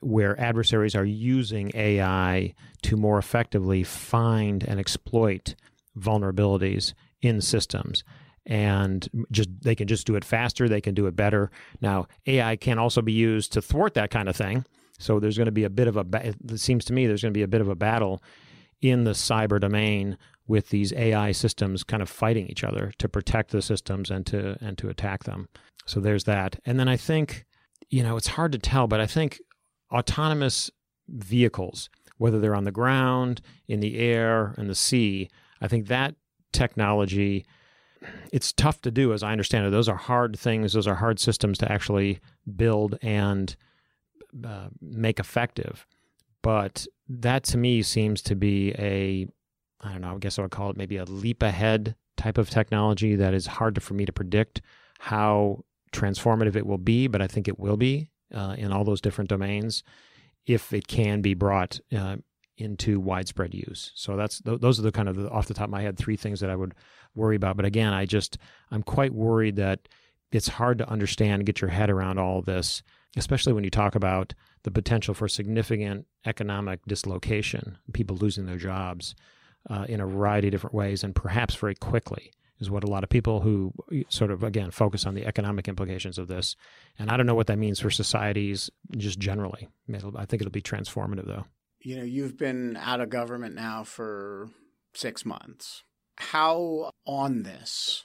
[0.00, 5.54] where adversaries are using AI to more effectively find and exploit
[5.98, 8.04] vulnerabilities in systems.
[8.44, 11.50] And just they can just do it faster they can do it better.
[11.80, 14.64] Now ai can also be used to thwart that kind of thing.
[14.98, 17.32] So there's going to be a bit of a it seems to me there's going
[17.32, 18.22] to be a bit of a battle
[18.80, 20.16] in the cyber domain
[20.46, 24.56] with these ai systems kind of fighting each other to protect the systems and to
[24.60, 25.48] and to attack them
[25.86, 27.44] so there's that and then i think
[27.90, 29.40] you know it's hard to tell but i think
[29.92, 30.70] autonomous
[31.08, 31.88] vehicles
[32.18, 35.28] whether they're on the ground in the air and the sea
[35.60, 36.14] i think that
[36.52, 37.44] technology
[38.32, 39.70] it's tough to do, as I understand it.
[39.70, 40.72] Those are hard things.
[40.72, 42.20] Those are hard systems to actually
[42.56, 43.54] build and
[44.44, 45.86] uh, make effective.
[46.42, 49.26] But that to me seems to be a,
[49.86, 52.50] I don't know, I guess I would call it maybe a leap ahead type of
[52.50, 54.60] technology that is hard for me to predict
[54.98, 59.00] how transformative it will be, but I think it will be uh, in all those
[59.00, 59.84] different domains.
[60.46, 62.16] if it can be brought uh,
[62.56, 63.92] into widespread use.
[63.94, 66.16] So that's those are the kind of the, off the top of my head three
[66.16, 66.74] things that I would
[67.14, 67.56] worry about.
[67.56, 68.38] But again, I just
[68.70, 69.88] I'm quite worried that
[70.32, 72.82] it's hard to understand, get your head around all this,
[73.16, 79.14] especially when you talk about the potential for significant economic dislocation, people losing their jobs
[79.68, 83.04] uh, in a variety of different ways, and perhaps very quickly is what a lot
[83.04, 83.72] of people who
[84.08, 86.56] sort of again focus on the economic implications of this
[86.98, 89.68] and i don't know what that means for societies just generally
[90.16, 91.44] i think it'll be transformative though
[91.86, 94.48] you know, you've been out of government now for
[94.92, 95.84] six months.
[96.16, 98.02] How on this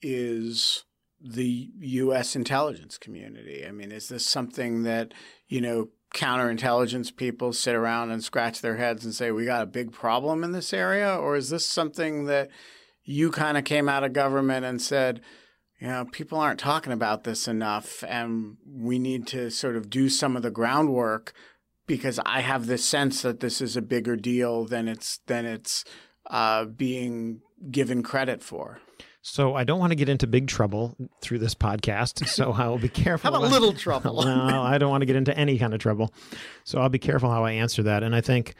[0.00, 0.84] is
[1.20, 2.36] the U.S.
[2.36, 3.64] intelligence community?
[3.66, 5.14] I mean, is this something that,
[5.48, 9.66] you know, counterintelligence people sit around and scratch their heads and say, we got a
[9.66, 11.14] big problem in this area?
[11.14, 12.48] Or is this something that
[13.02, 15.20] you kind of came out of government and said,
[15.80, 20.08] you know, people aren't talking about this enough, and we need to sort of do
[20.08, 21.34] some of the groundwork
[21.86, 25.84] because I have this sense that this is a bigger deal than it's than it's
[26.30, 28.80] uh, being given credit for.
[29.26, 32.28] So I don't want to get into big trouble through this podcast.
[32.28, 33.32] So I will be careful.
[33.32, 34.22] How about little trouble?
[34.24, 36.12] no, I don't want to get into any kind of trouble.
[36.64, 38.02] So I'll be careful how I answer that.
[38.02, 38.54] And I think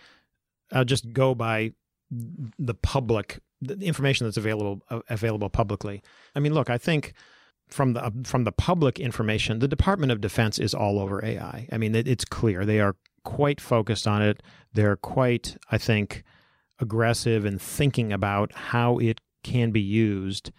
[0.72, 1.72] I'll just go by
[2.10, 6.02] the public, the information that's available uh, available publicly.
[6.34, 7.12] I mean, look, I think
[7.68, 11.68] from the from the public information, the Department of Defense is all over AI.
[11.70, 14.42] I mean, it, it's clear they are quite focused on it.
[14.72, 16.24] They're quite, I think,
[16.78, 20.50] aggressive in thinking about how it can be used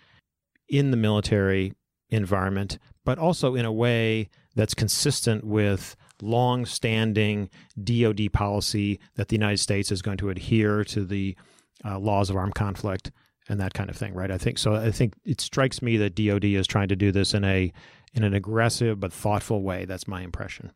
[0.70, 1.74] in the military
[2.10, 7.50] environment, but also in a way that's consistent with long standing
[7.84, 11.36] DoD policy that the United States is going to adhere to the
[11.84, 13.12] uh, laws of armed conflict
[13.50, 14.32] and that kind of thing, right?
[14.32, 14.76] I think so.
[14.76, 17.74] I think it strikes me that DoD is trying to do this in a
[18.14, 19.84] in an aggressive but thoughtful way.
[19.84, 20.72] That's my impression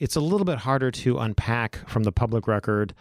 [0.00, 2.94] it's a little bit harder to unpack from the public record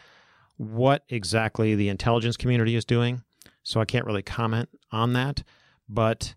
[0.57, 3.23] what exactly the intelligence community is doing.
[3.63, 5.43] So I can't really comment on that.
[5.89, 6.35] But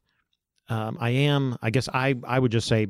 [0.68, 2.89] um, I am, I guess I, I would just say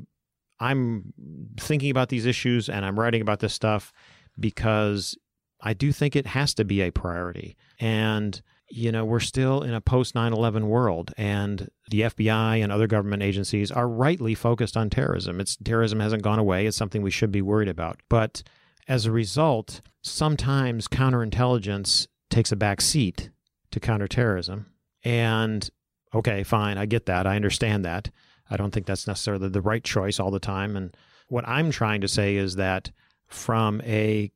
[0.61, 1.13] I'm
[1.59, 3.93] thinking about these issues and I'm writing about this stuff
[4.39, 5.17] because
[5.61, 7.57] I do think it has to be a priority.
[7.81, 12.73] And you know, we're still in a post 9 11 world, and the FBI and
[12.73, 15.41] other government agencies are rightly focused on terrorism.
[15.41, 16.67] It's terrorism hasn't gone away.
[16.67, 18.01] It's something we should be worried about.
[18.09, 18.43] But
[18.89, 23.31] as a result, sometimes counterintelligence takes a back seat
[23.77, 24.67] to counterterrorism.
[25.05, 25.69] And
[26.15, 27.27] okay, fine, I get that.
[27.27, 28.11] I understand that.
[28.51, 30.77] I don't think that's necessarily the right choice all the time.
[30.77, 30.97] And
[31.29, 32.91] what I'm trying to say is that
[33.27, 34.33] from a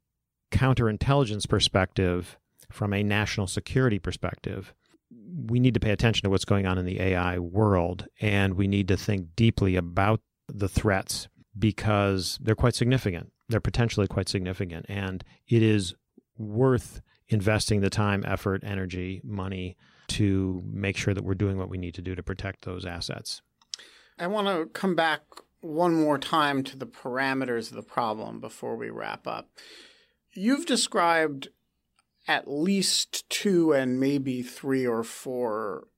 [0.52, 2.36] counterintelligence perspective,
[2.70, 4.74] from a national security perspective,
[5.46, 8.68] we need to pay attention to what's going on in the AI world and we
[8.68, 11.28] need to think deeply about the threats
[11.58, 13.32] because they're quite significant.
[13.48, 14.84] They're potentially quite significant.
[14.88, 15.94] And it is
[16.36, 17.00] worth
[17.30, 19.76] investing the time, effort, energy, money
[20.08, 23.40] to make sure that we're doing what we need to do to protect those assets.
[24.18, 25.22] I want to come back
[25.60, 29.48] one more time to the parameters of the problem before we wrap up.
[30.34, 31.48] You've described
[32.26, 35.88] at least two and maybe three or four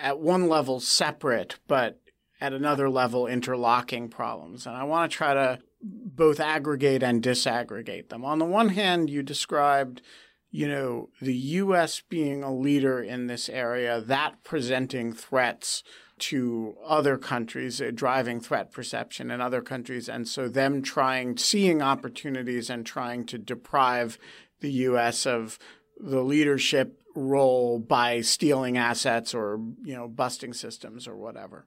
[0.00, 2.00] at one level separate, but
[2.40, 4.66] at another level interlocking problems.
[4.66, 8.24] And I want to try to both aggregate and disaggregate them.
[8.24, 10.02] On the one hand, you described,
[10.50, 15.82] you know, the US being a leader in this area, that presenting threats
[16.18, 21.80] to other countries, uh, driving threat perception in other countries, and so them trying, seeing
[21.80, 24.18] opportunities and trying to deprive
[24.60, 25.58] the US of
[25.98, 31.66] the leadership role by stealing assets or you know busting systems or whatever.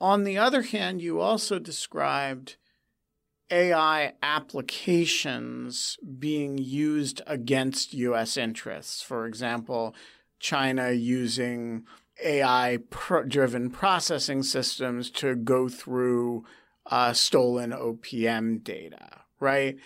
[0.00, 2.56] On the other hand, you also described
[3.50, 9.02] AI applications being used against US interests.
[9.02, 9.94] For example,
[10.38, 11.84] China using
[12.22, 12.78] AI
[13.28, 16.44] driven processing systems to go through
[16.86, 19.76] uh, stolen OPM data, right?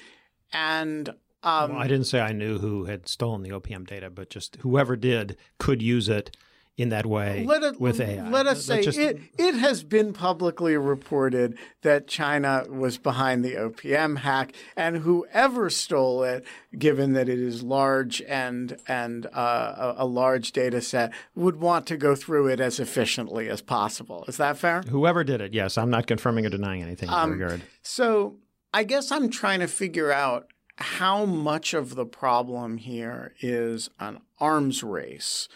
[0.52, 1.08] And
[1.42, 4.56] um, well, I didn't say I knew who had stolen the OPM data, but just
[4.56, 6.36] whoever did could use it
[6.80, 8.28] in that way let it, with AI.
[8.30, 13.54] Let us say just, it, it has been publicly reported that China was behind the
[13.54, 16.44] OPM hack, and whoever stole it,
[16.78, 21.86] given that it is large and and uh, a, a, large data set, would want
[21.86, 24.24] to go through it as efficiently as possible.
[24.26, 24.82] Is that fair?
[24.82, 25.76] Whoever did it, yes.
[25.76, 27.62] I'm not confirming or denying anything in um, regard.
[27.82, 28.36] So
[28.72, 34.20] I guess I'm trying to figure out how much of the problem here is an
[34.38, 35.48] arms race.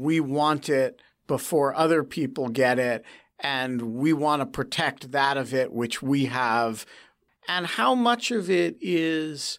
[0.00, 3.04] We want it before other people get it,
[3.38, 6.86] and we want to protect that of it which we have.
[7.48, 9.58] And how much of it is,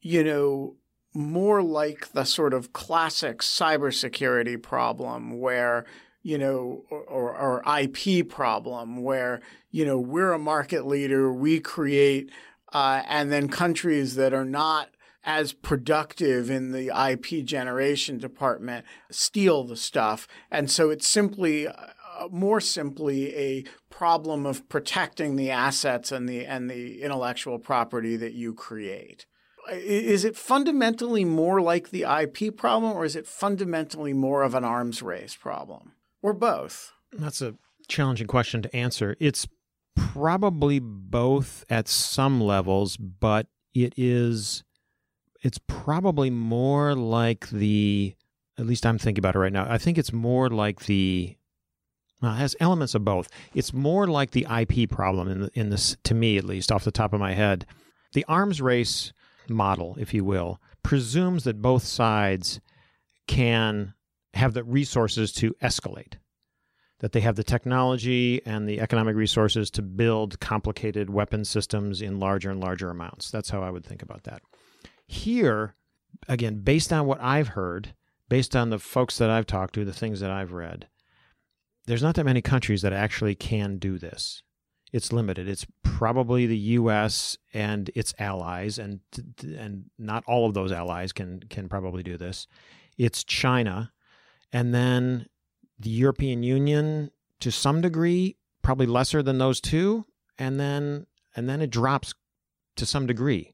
[0.00, 0.76] you know,
[1.14, 5.84] more like the sort of classic cybersecurity problem where,
[6.22, 12.30] you know, or, or, IP problem where, you know, we're a market leader, we create,
[12.72, 14.88] uh, and then countries that are not
[15.24, 20.28] as productive in the IP generation department steal the stuff.
[20.50, 21.74] And so it's simply, uh,
[22.30, 28.34] more simply, a problem of protecting the assets and the, and the intellectual property that
[28.34, 29.26] you create.
[29.72, 34.62] Is it fundamentally more like the IP problem, or is it fundamentally more of an
[34.62, 36.92] arms race problem, or both?
[37.12, 37.54] That's a
[37.88, 39.16] challenging question to answer.
[39.20, 39.48] It's
[39.96, 44.63] probably both at some levels, but it is
[45.44, 48.14] it's probably more like the
[48.58, 49.66] at least I'm thinking about it right now.
[49.68, 51.36] I think it's more like the
[52.22, 53.28] well, it has elements of both.
[53.54, 56.84] It's more like the IP problem in the, in this to me at least off
[56.84, 57.66] the top of my head.
[58.14, 59.12] The arms race
[59.48, 62.60] model, if you will, presumes that both sides
[63.26, 63.92] can
[64.32, 66.14] have the resources to escalate
[67.00, 72.18] that they have the technology and the economic resources to build complicated weapon systems in
[72.18, 73.30] larger and larger amounts.
[73.30, 74.40] That's how I would think about that.
[75.14, 75.76] Here,
[76.28, 77.94] again, based on what I've heard,
[78.28, 80.88] based on the folks that I've talked to, the things that I've read,
[81.86, 84.42] there's not that many countries that actually can do this.
[84.92, 85.48] It's limited.
[85.48, 87.38] It's probably the U.S.
[87.52, 89.00] and its allies, and
[89.42, 92.48] and not all of those allies can can probably do this.
[92.98, 93.92] It's China,
[94.52, 95.26] and then
[95.78, 100.06] the European Union to some degree, probably lesser than those two,
[100.38, 101.06] and then
[101.36, 102.14] and then it drops
[102.76, 103.53] to some degree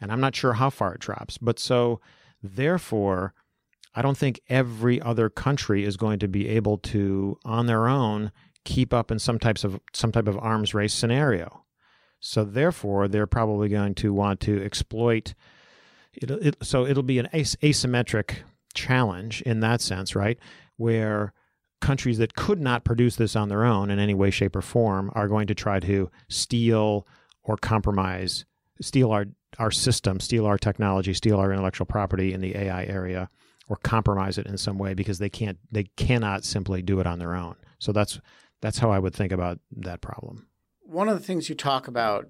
[0.00, 1.38] and I'm not sure how far it drops.
[1.38, 2.00] But so,
[2.42, 3.34] therefore,
[3.94, 8.30] I don't think every other country is going to be able to, on their own,
[8.64, 11.64] keep up in some types of some type of arms race scenario.
[12.20, 15.34] So therefore, they're probably going to want to exploit.
[16.14, 18.38] It, it, so it'll be an as- asymmetric
[18.74, 20.38] challenge in that sense, right?
[20.76, 21.32] Where
[21.80, 25.10] countries that could not produce this on their own in any way, shape, or form
[25.14, 27.06] are going to try to steal
[27.42, 28.44] or compromise,
[28.80, 29.26] steal our
[29.58, 33.28] our system, steal our technology, steal our intellectual property in the AI area,
[33.68, 37.18] or compromise it in some way because they can't they cannot simply do it on
[37.18, 37.56] their own.
[37.78, 38.20] So that's
[38.60, 40.48] that's how I would think about that problem.
[40.82, 42.28] One of the things you talk about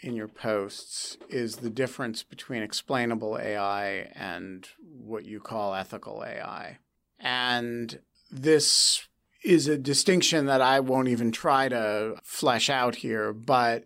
[0.00, 6.78] in your posts is the difference between explainable AI and what you call ethical AI.
[7.18, 7.98] And
[8.30, 9.06] this
[9.44, 13.84] is a distinction that I won't even try to flesh out here, but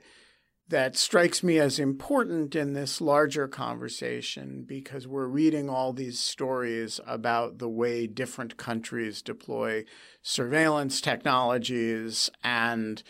[0.71, 7.01] that strikes me as important in this larger conversation because we're reading all these stories
[7.09, 9.85] about the way different countries deploy
[10.23, 13.03] surveillance technologies and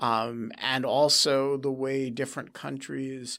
[0.00, 3.38] um, and also the way different countries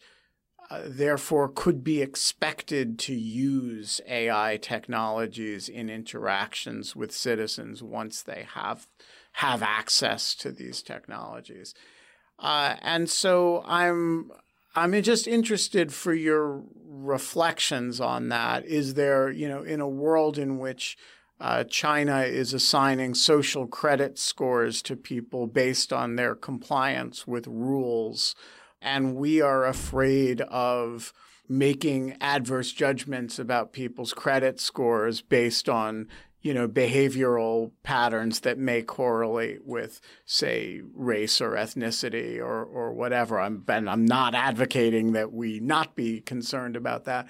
[0.72, 8.48] uh, therefore could be expected to use AI technologies in interactions with citizens once they
[8.54, 8.88] have
[9.34, 11.74] have access to these technologies.
[12.40, 14.32] Uh, and so I'm
[14.76, 18.66] I'm just interested for your reflections on that.
[18.66, 20.98] Is there, you know, in a world in which
[21.40, 28.36] uh, China is assigning social credit scores to people based on their compliance with rules,
[28.82, 31.14] and we are afraid of
[31.48, 36.08] making adverse judgments about people's credit scores based on
[36.46, 43.40] you know, behavioral patterns that may correlate with, say, race or ethnicity or, or whatever.
[43.40, 47.26] I'm, and I'm not advocating that we not be concerned about that.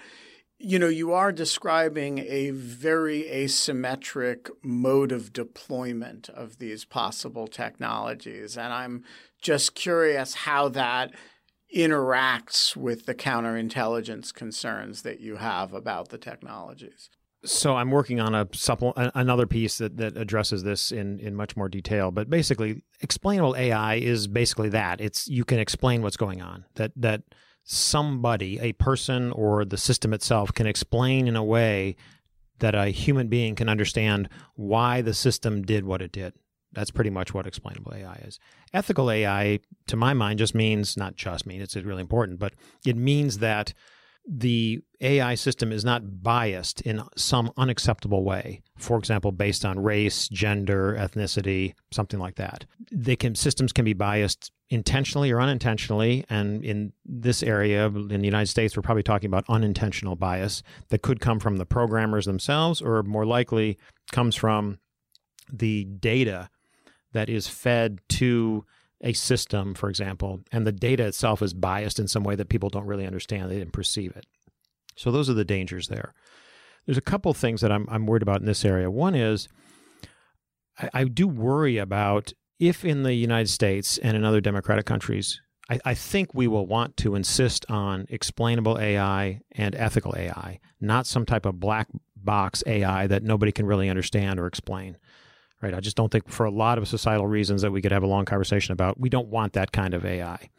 [0.60, 8.58] You know, you are describing a very asymmetric mode of deployment of these possible technologies.
[8.58, 9.06] And I'm
[9.42, 11.14] just curious how that
[11.74, 17.10] interacts with the counterintelligence concerns that you have about the technologies.
[17.46, 21.56] So I'm working on a supple- another piece that, that addresses this in, in much
[21.56, 22.12] more detail.
[22.12, 25.00] But basically, explainable AI is basically that.
[25.00, 26.66] It's you can explain what's going on.
[26.76, 27.24] That that
[27.64, 31.96] somebody, a person or the system itself, can explain in a way
[32.60, 36.34] that a human being can understand why the system did what it did.
[36.72, 38.40] That's pretty much what explainable AI is.
[38.74, 42.54] Ethical AI, to my mind, just means not just mean it's really important, but
[42.86, 43.74] it means that
[44.28, 48.62] the AI system is not biased in some unacceptable way.
[48.78, 52.66] For example, based on race, gender, ethnicity, something like that.
[52.92, 58.26] They can systems can be biased intentionally or unintentionally, and in this area in the
[58.26, 62.82] United States, we're probably talking about unintentional bias that could come from the programmers themselves,
[62.82, 63.78] or more likely
[64.12, 64.80] comes from
[65.52, 66.50] the data
[67.14, 68.66] that is fed to
[69.06, 72.70] a system, for example, and the data itself is biased in some way that people
[72.70, 74.26] don't really understand, they didn't perceive it.
[74.96, 76.14] So those are the dangers there.
[76.86, 78.90] There's a couple things that I'm, I'm worried about in this area.
[78.90, 79.48] One is
[80.80, 85.40] I, I do worry about if in the United States and in other democratic countries,
[85.70, 91.08] I, I think we will want to insist on explainable AI and ethical AI, not
[91.08, 94.98] some type of black box AI that nobody can really understand or explain.
[95.66, 95.74] Right?
[95.74, 98.08] I just don't think, for a lot of societal reasons that we could have a
[98.08, 100.52] long conversation about, we don't want that kind of AI.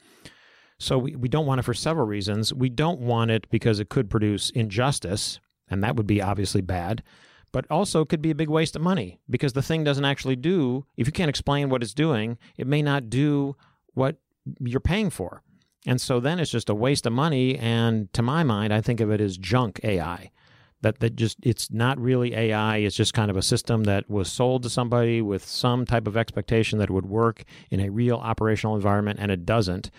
[0.80, 2.52] So we, we don't want it for several reasons.
[2.52, 5.38] We don't want it because it could produce injustice,
[5.68, 7.04] and that would be obviously bad,
[7.52, 10.84] but also could be a big waste of money because the thing doesn't actually do,
[10.96, 13.54] if you can't explain what it's doing, it may not do
[13.94, 14.16] what
[14.58, 15.40] you're paying for.
[15.86, 17.56] And so then it's just a waste of money.
[17.56, 20.32] And to my mind, I think of it as junk AI.
[20.82, 22.76] That, that just it's not really AI.
[22.78, 26.16] It's just kind of a system that was sold to somebody with some type of
[26.16, 29.90] expectation that it would work in a real operational environment, and it doesn't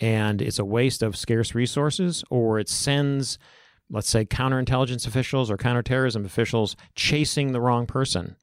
[0.00, 3.38] and it's a waste of scarce resources, or it sends,
[3.90, 8.36] let's say, counterintelligence officials or counterterrorism officials chasing the wrong person,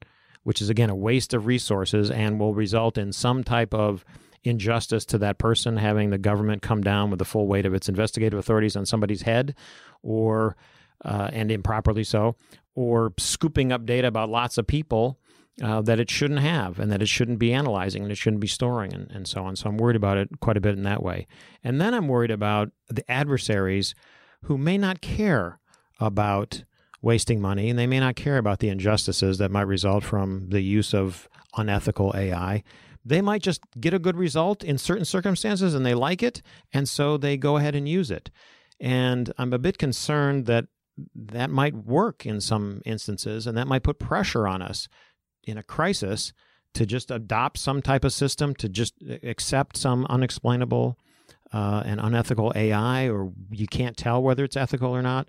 [0.44, 4.04] which is again a waste of resources and will result in some type of
[4.44, 7.88] injustice to that person, having the government come down with the full weight of its
[7.88, 9.54] investigative authorities on somebody's head,
[10.02, 10.56] or
[11.04, 12.36] uh, and improperly so,
[12.74, 15.18] or scooping up data about lots of people
[15.62, 18.46] uh, that it shouldn't have and that it shouldn't be analyzing and it shouldn't be
[18.48, 19.56] storing and, and so on.
[19.56, 21.26] So I'm worried about it quite a bit in that way.
[21.62, 23.94] And then I'm worried about the adversaries
[24.44, 25.60] who may not care
[26.00, 26.64] about
[27.02, 30.62] wasting money and they may not care about the injustices that might result from the
[30.62, 32.62] use of unethical AI.
[33.04, 36.40] They might just get a good result in certain circumstances and they like it,
[36.72, 38.30] and so they go ahead and use it.
[38.80, 40.66] And I'm a bit concerned that
[41.14, 44.88] that might work in some instances and that might put pressure on us
[45.44, 46.32] in a crisis
[46.74, 50.98] to just adopt some type of system, to just accept some unexplainable
[51.52, 55.28] uh, and unethical AI, or you can't tell whether it's ethical or not.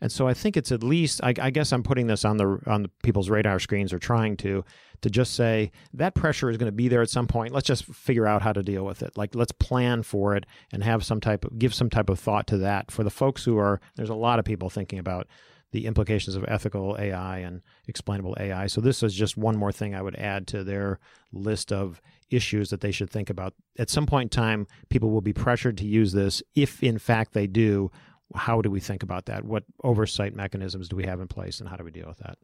[0.00, 2.58] And so I think it's at least I, I, guess I'm putting this on the
[2.66, 4.64] on the people's radar screens or trying to
[5.02, 7.52] to just say that pressure is going to be there at some point.
[7.52, 9.16] Let's just figure out how to deal with it.
[9.16, 12.46] Like let's plan for it and have some type of give some type of thought
[12.48, 15.26] to that for the folks who are there's a lot of people thinking about
[15.72, 18.66] the implications of ethical AI and explainable AI.
[18.66, 20.98] So this is just one more thing I would add to their
[21.32, 23.54] list of issues that they should think about.
[23.78, 26.42] At some point in time, people will be pressured to use this.
[26.54, 27.90] If in fact they do,
[28.34, 29.44] how do we think about that?
[29.44, 32.38] What oversight mechanisms do we have in place, and how do we deal with that?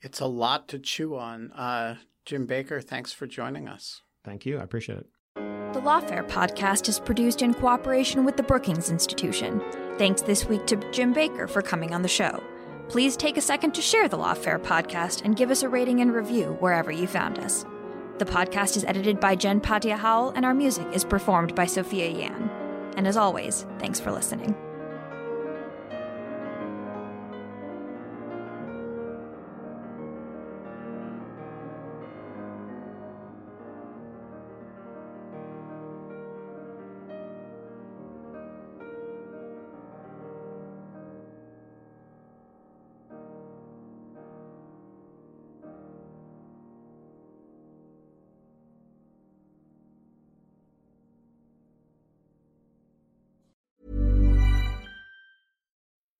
[0.00, 1.52] It's a lot to chew on.
[1.52, 4.02] Uh, Jim Baker, thanks for joining us.
[4.24, 4.58] Thank you.
[4.58, 5.06] I appreciate it.
[5.72, 9.62] The Lawfare podcast is produced in cooperation with the Brookings Institution.
[9.98, 12.42] Thanks this week to Jim Baker for coming on the show.
[12.88, 16.14] Please take a second to share the Lawfare podcast and give us a rating and
[16.14, 17.64] review wherever you found us.
[18.18, 22.08] The podcast is edited by Jen Patja Howell, and our music is performed by Sophia
[22.08, 22.50] Yan.
[22.96, 24.56] And as always, thanks for listening.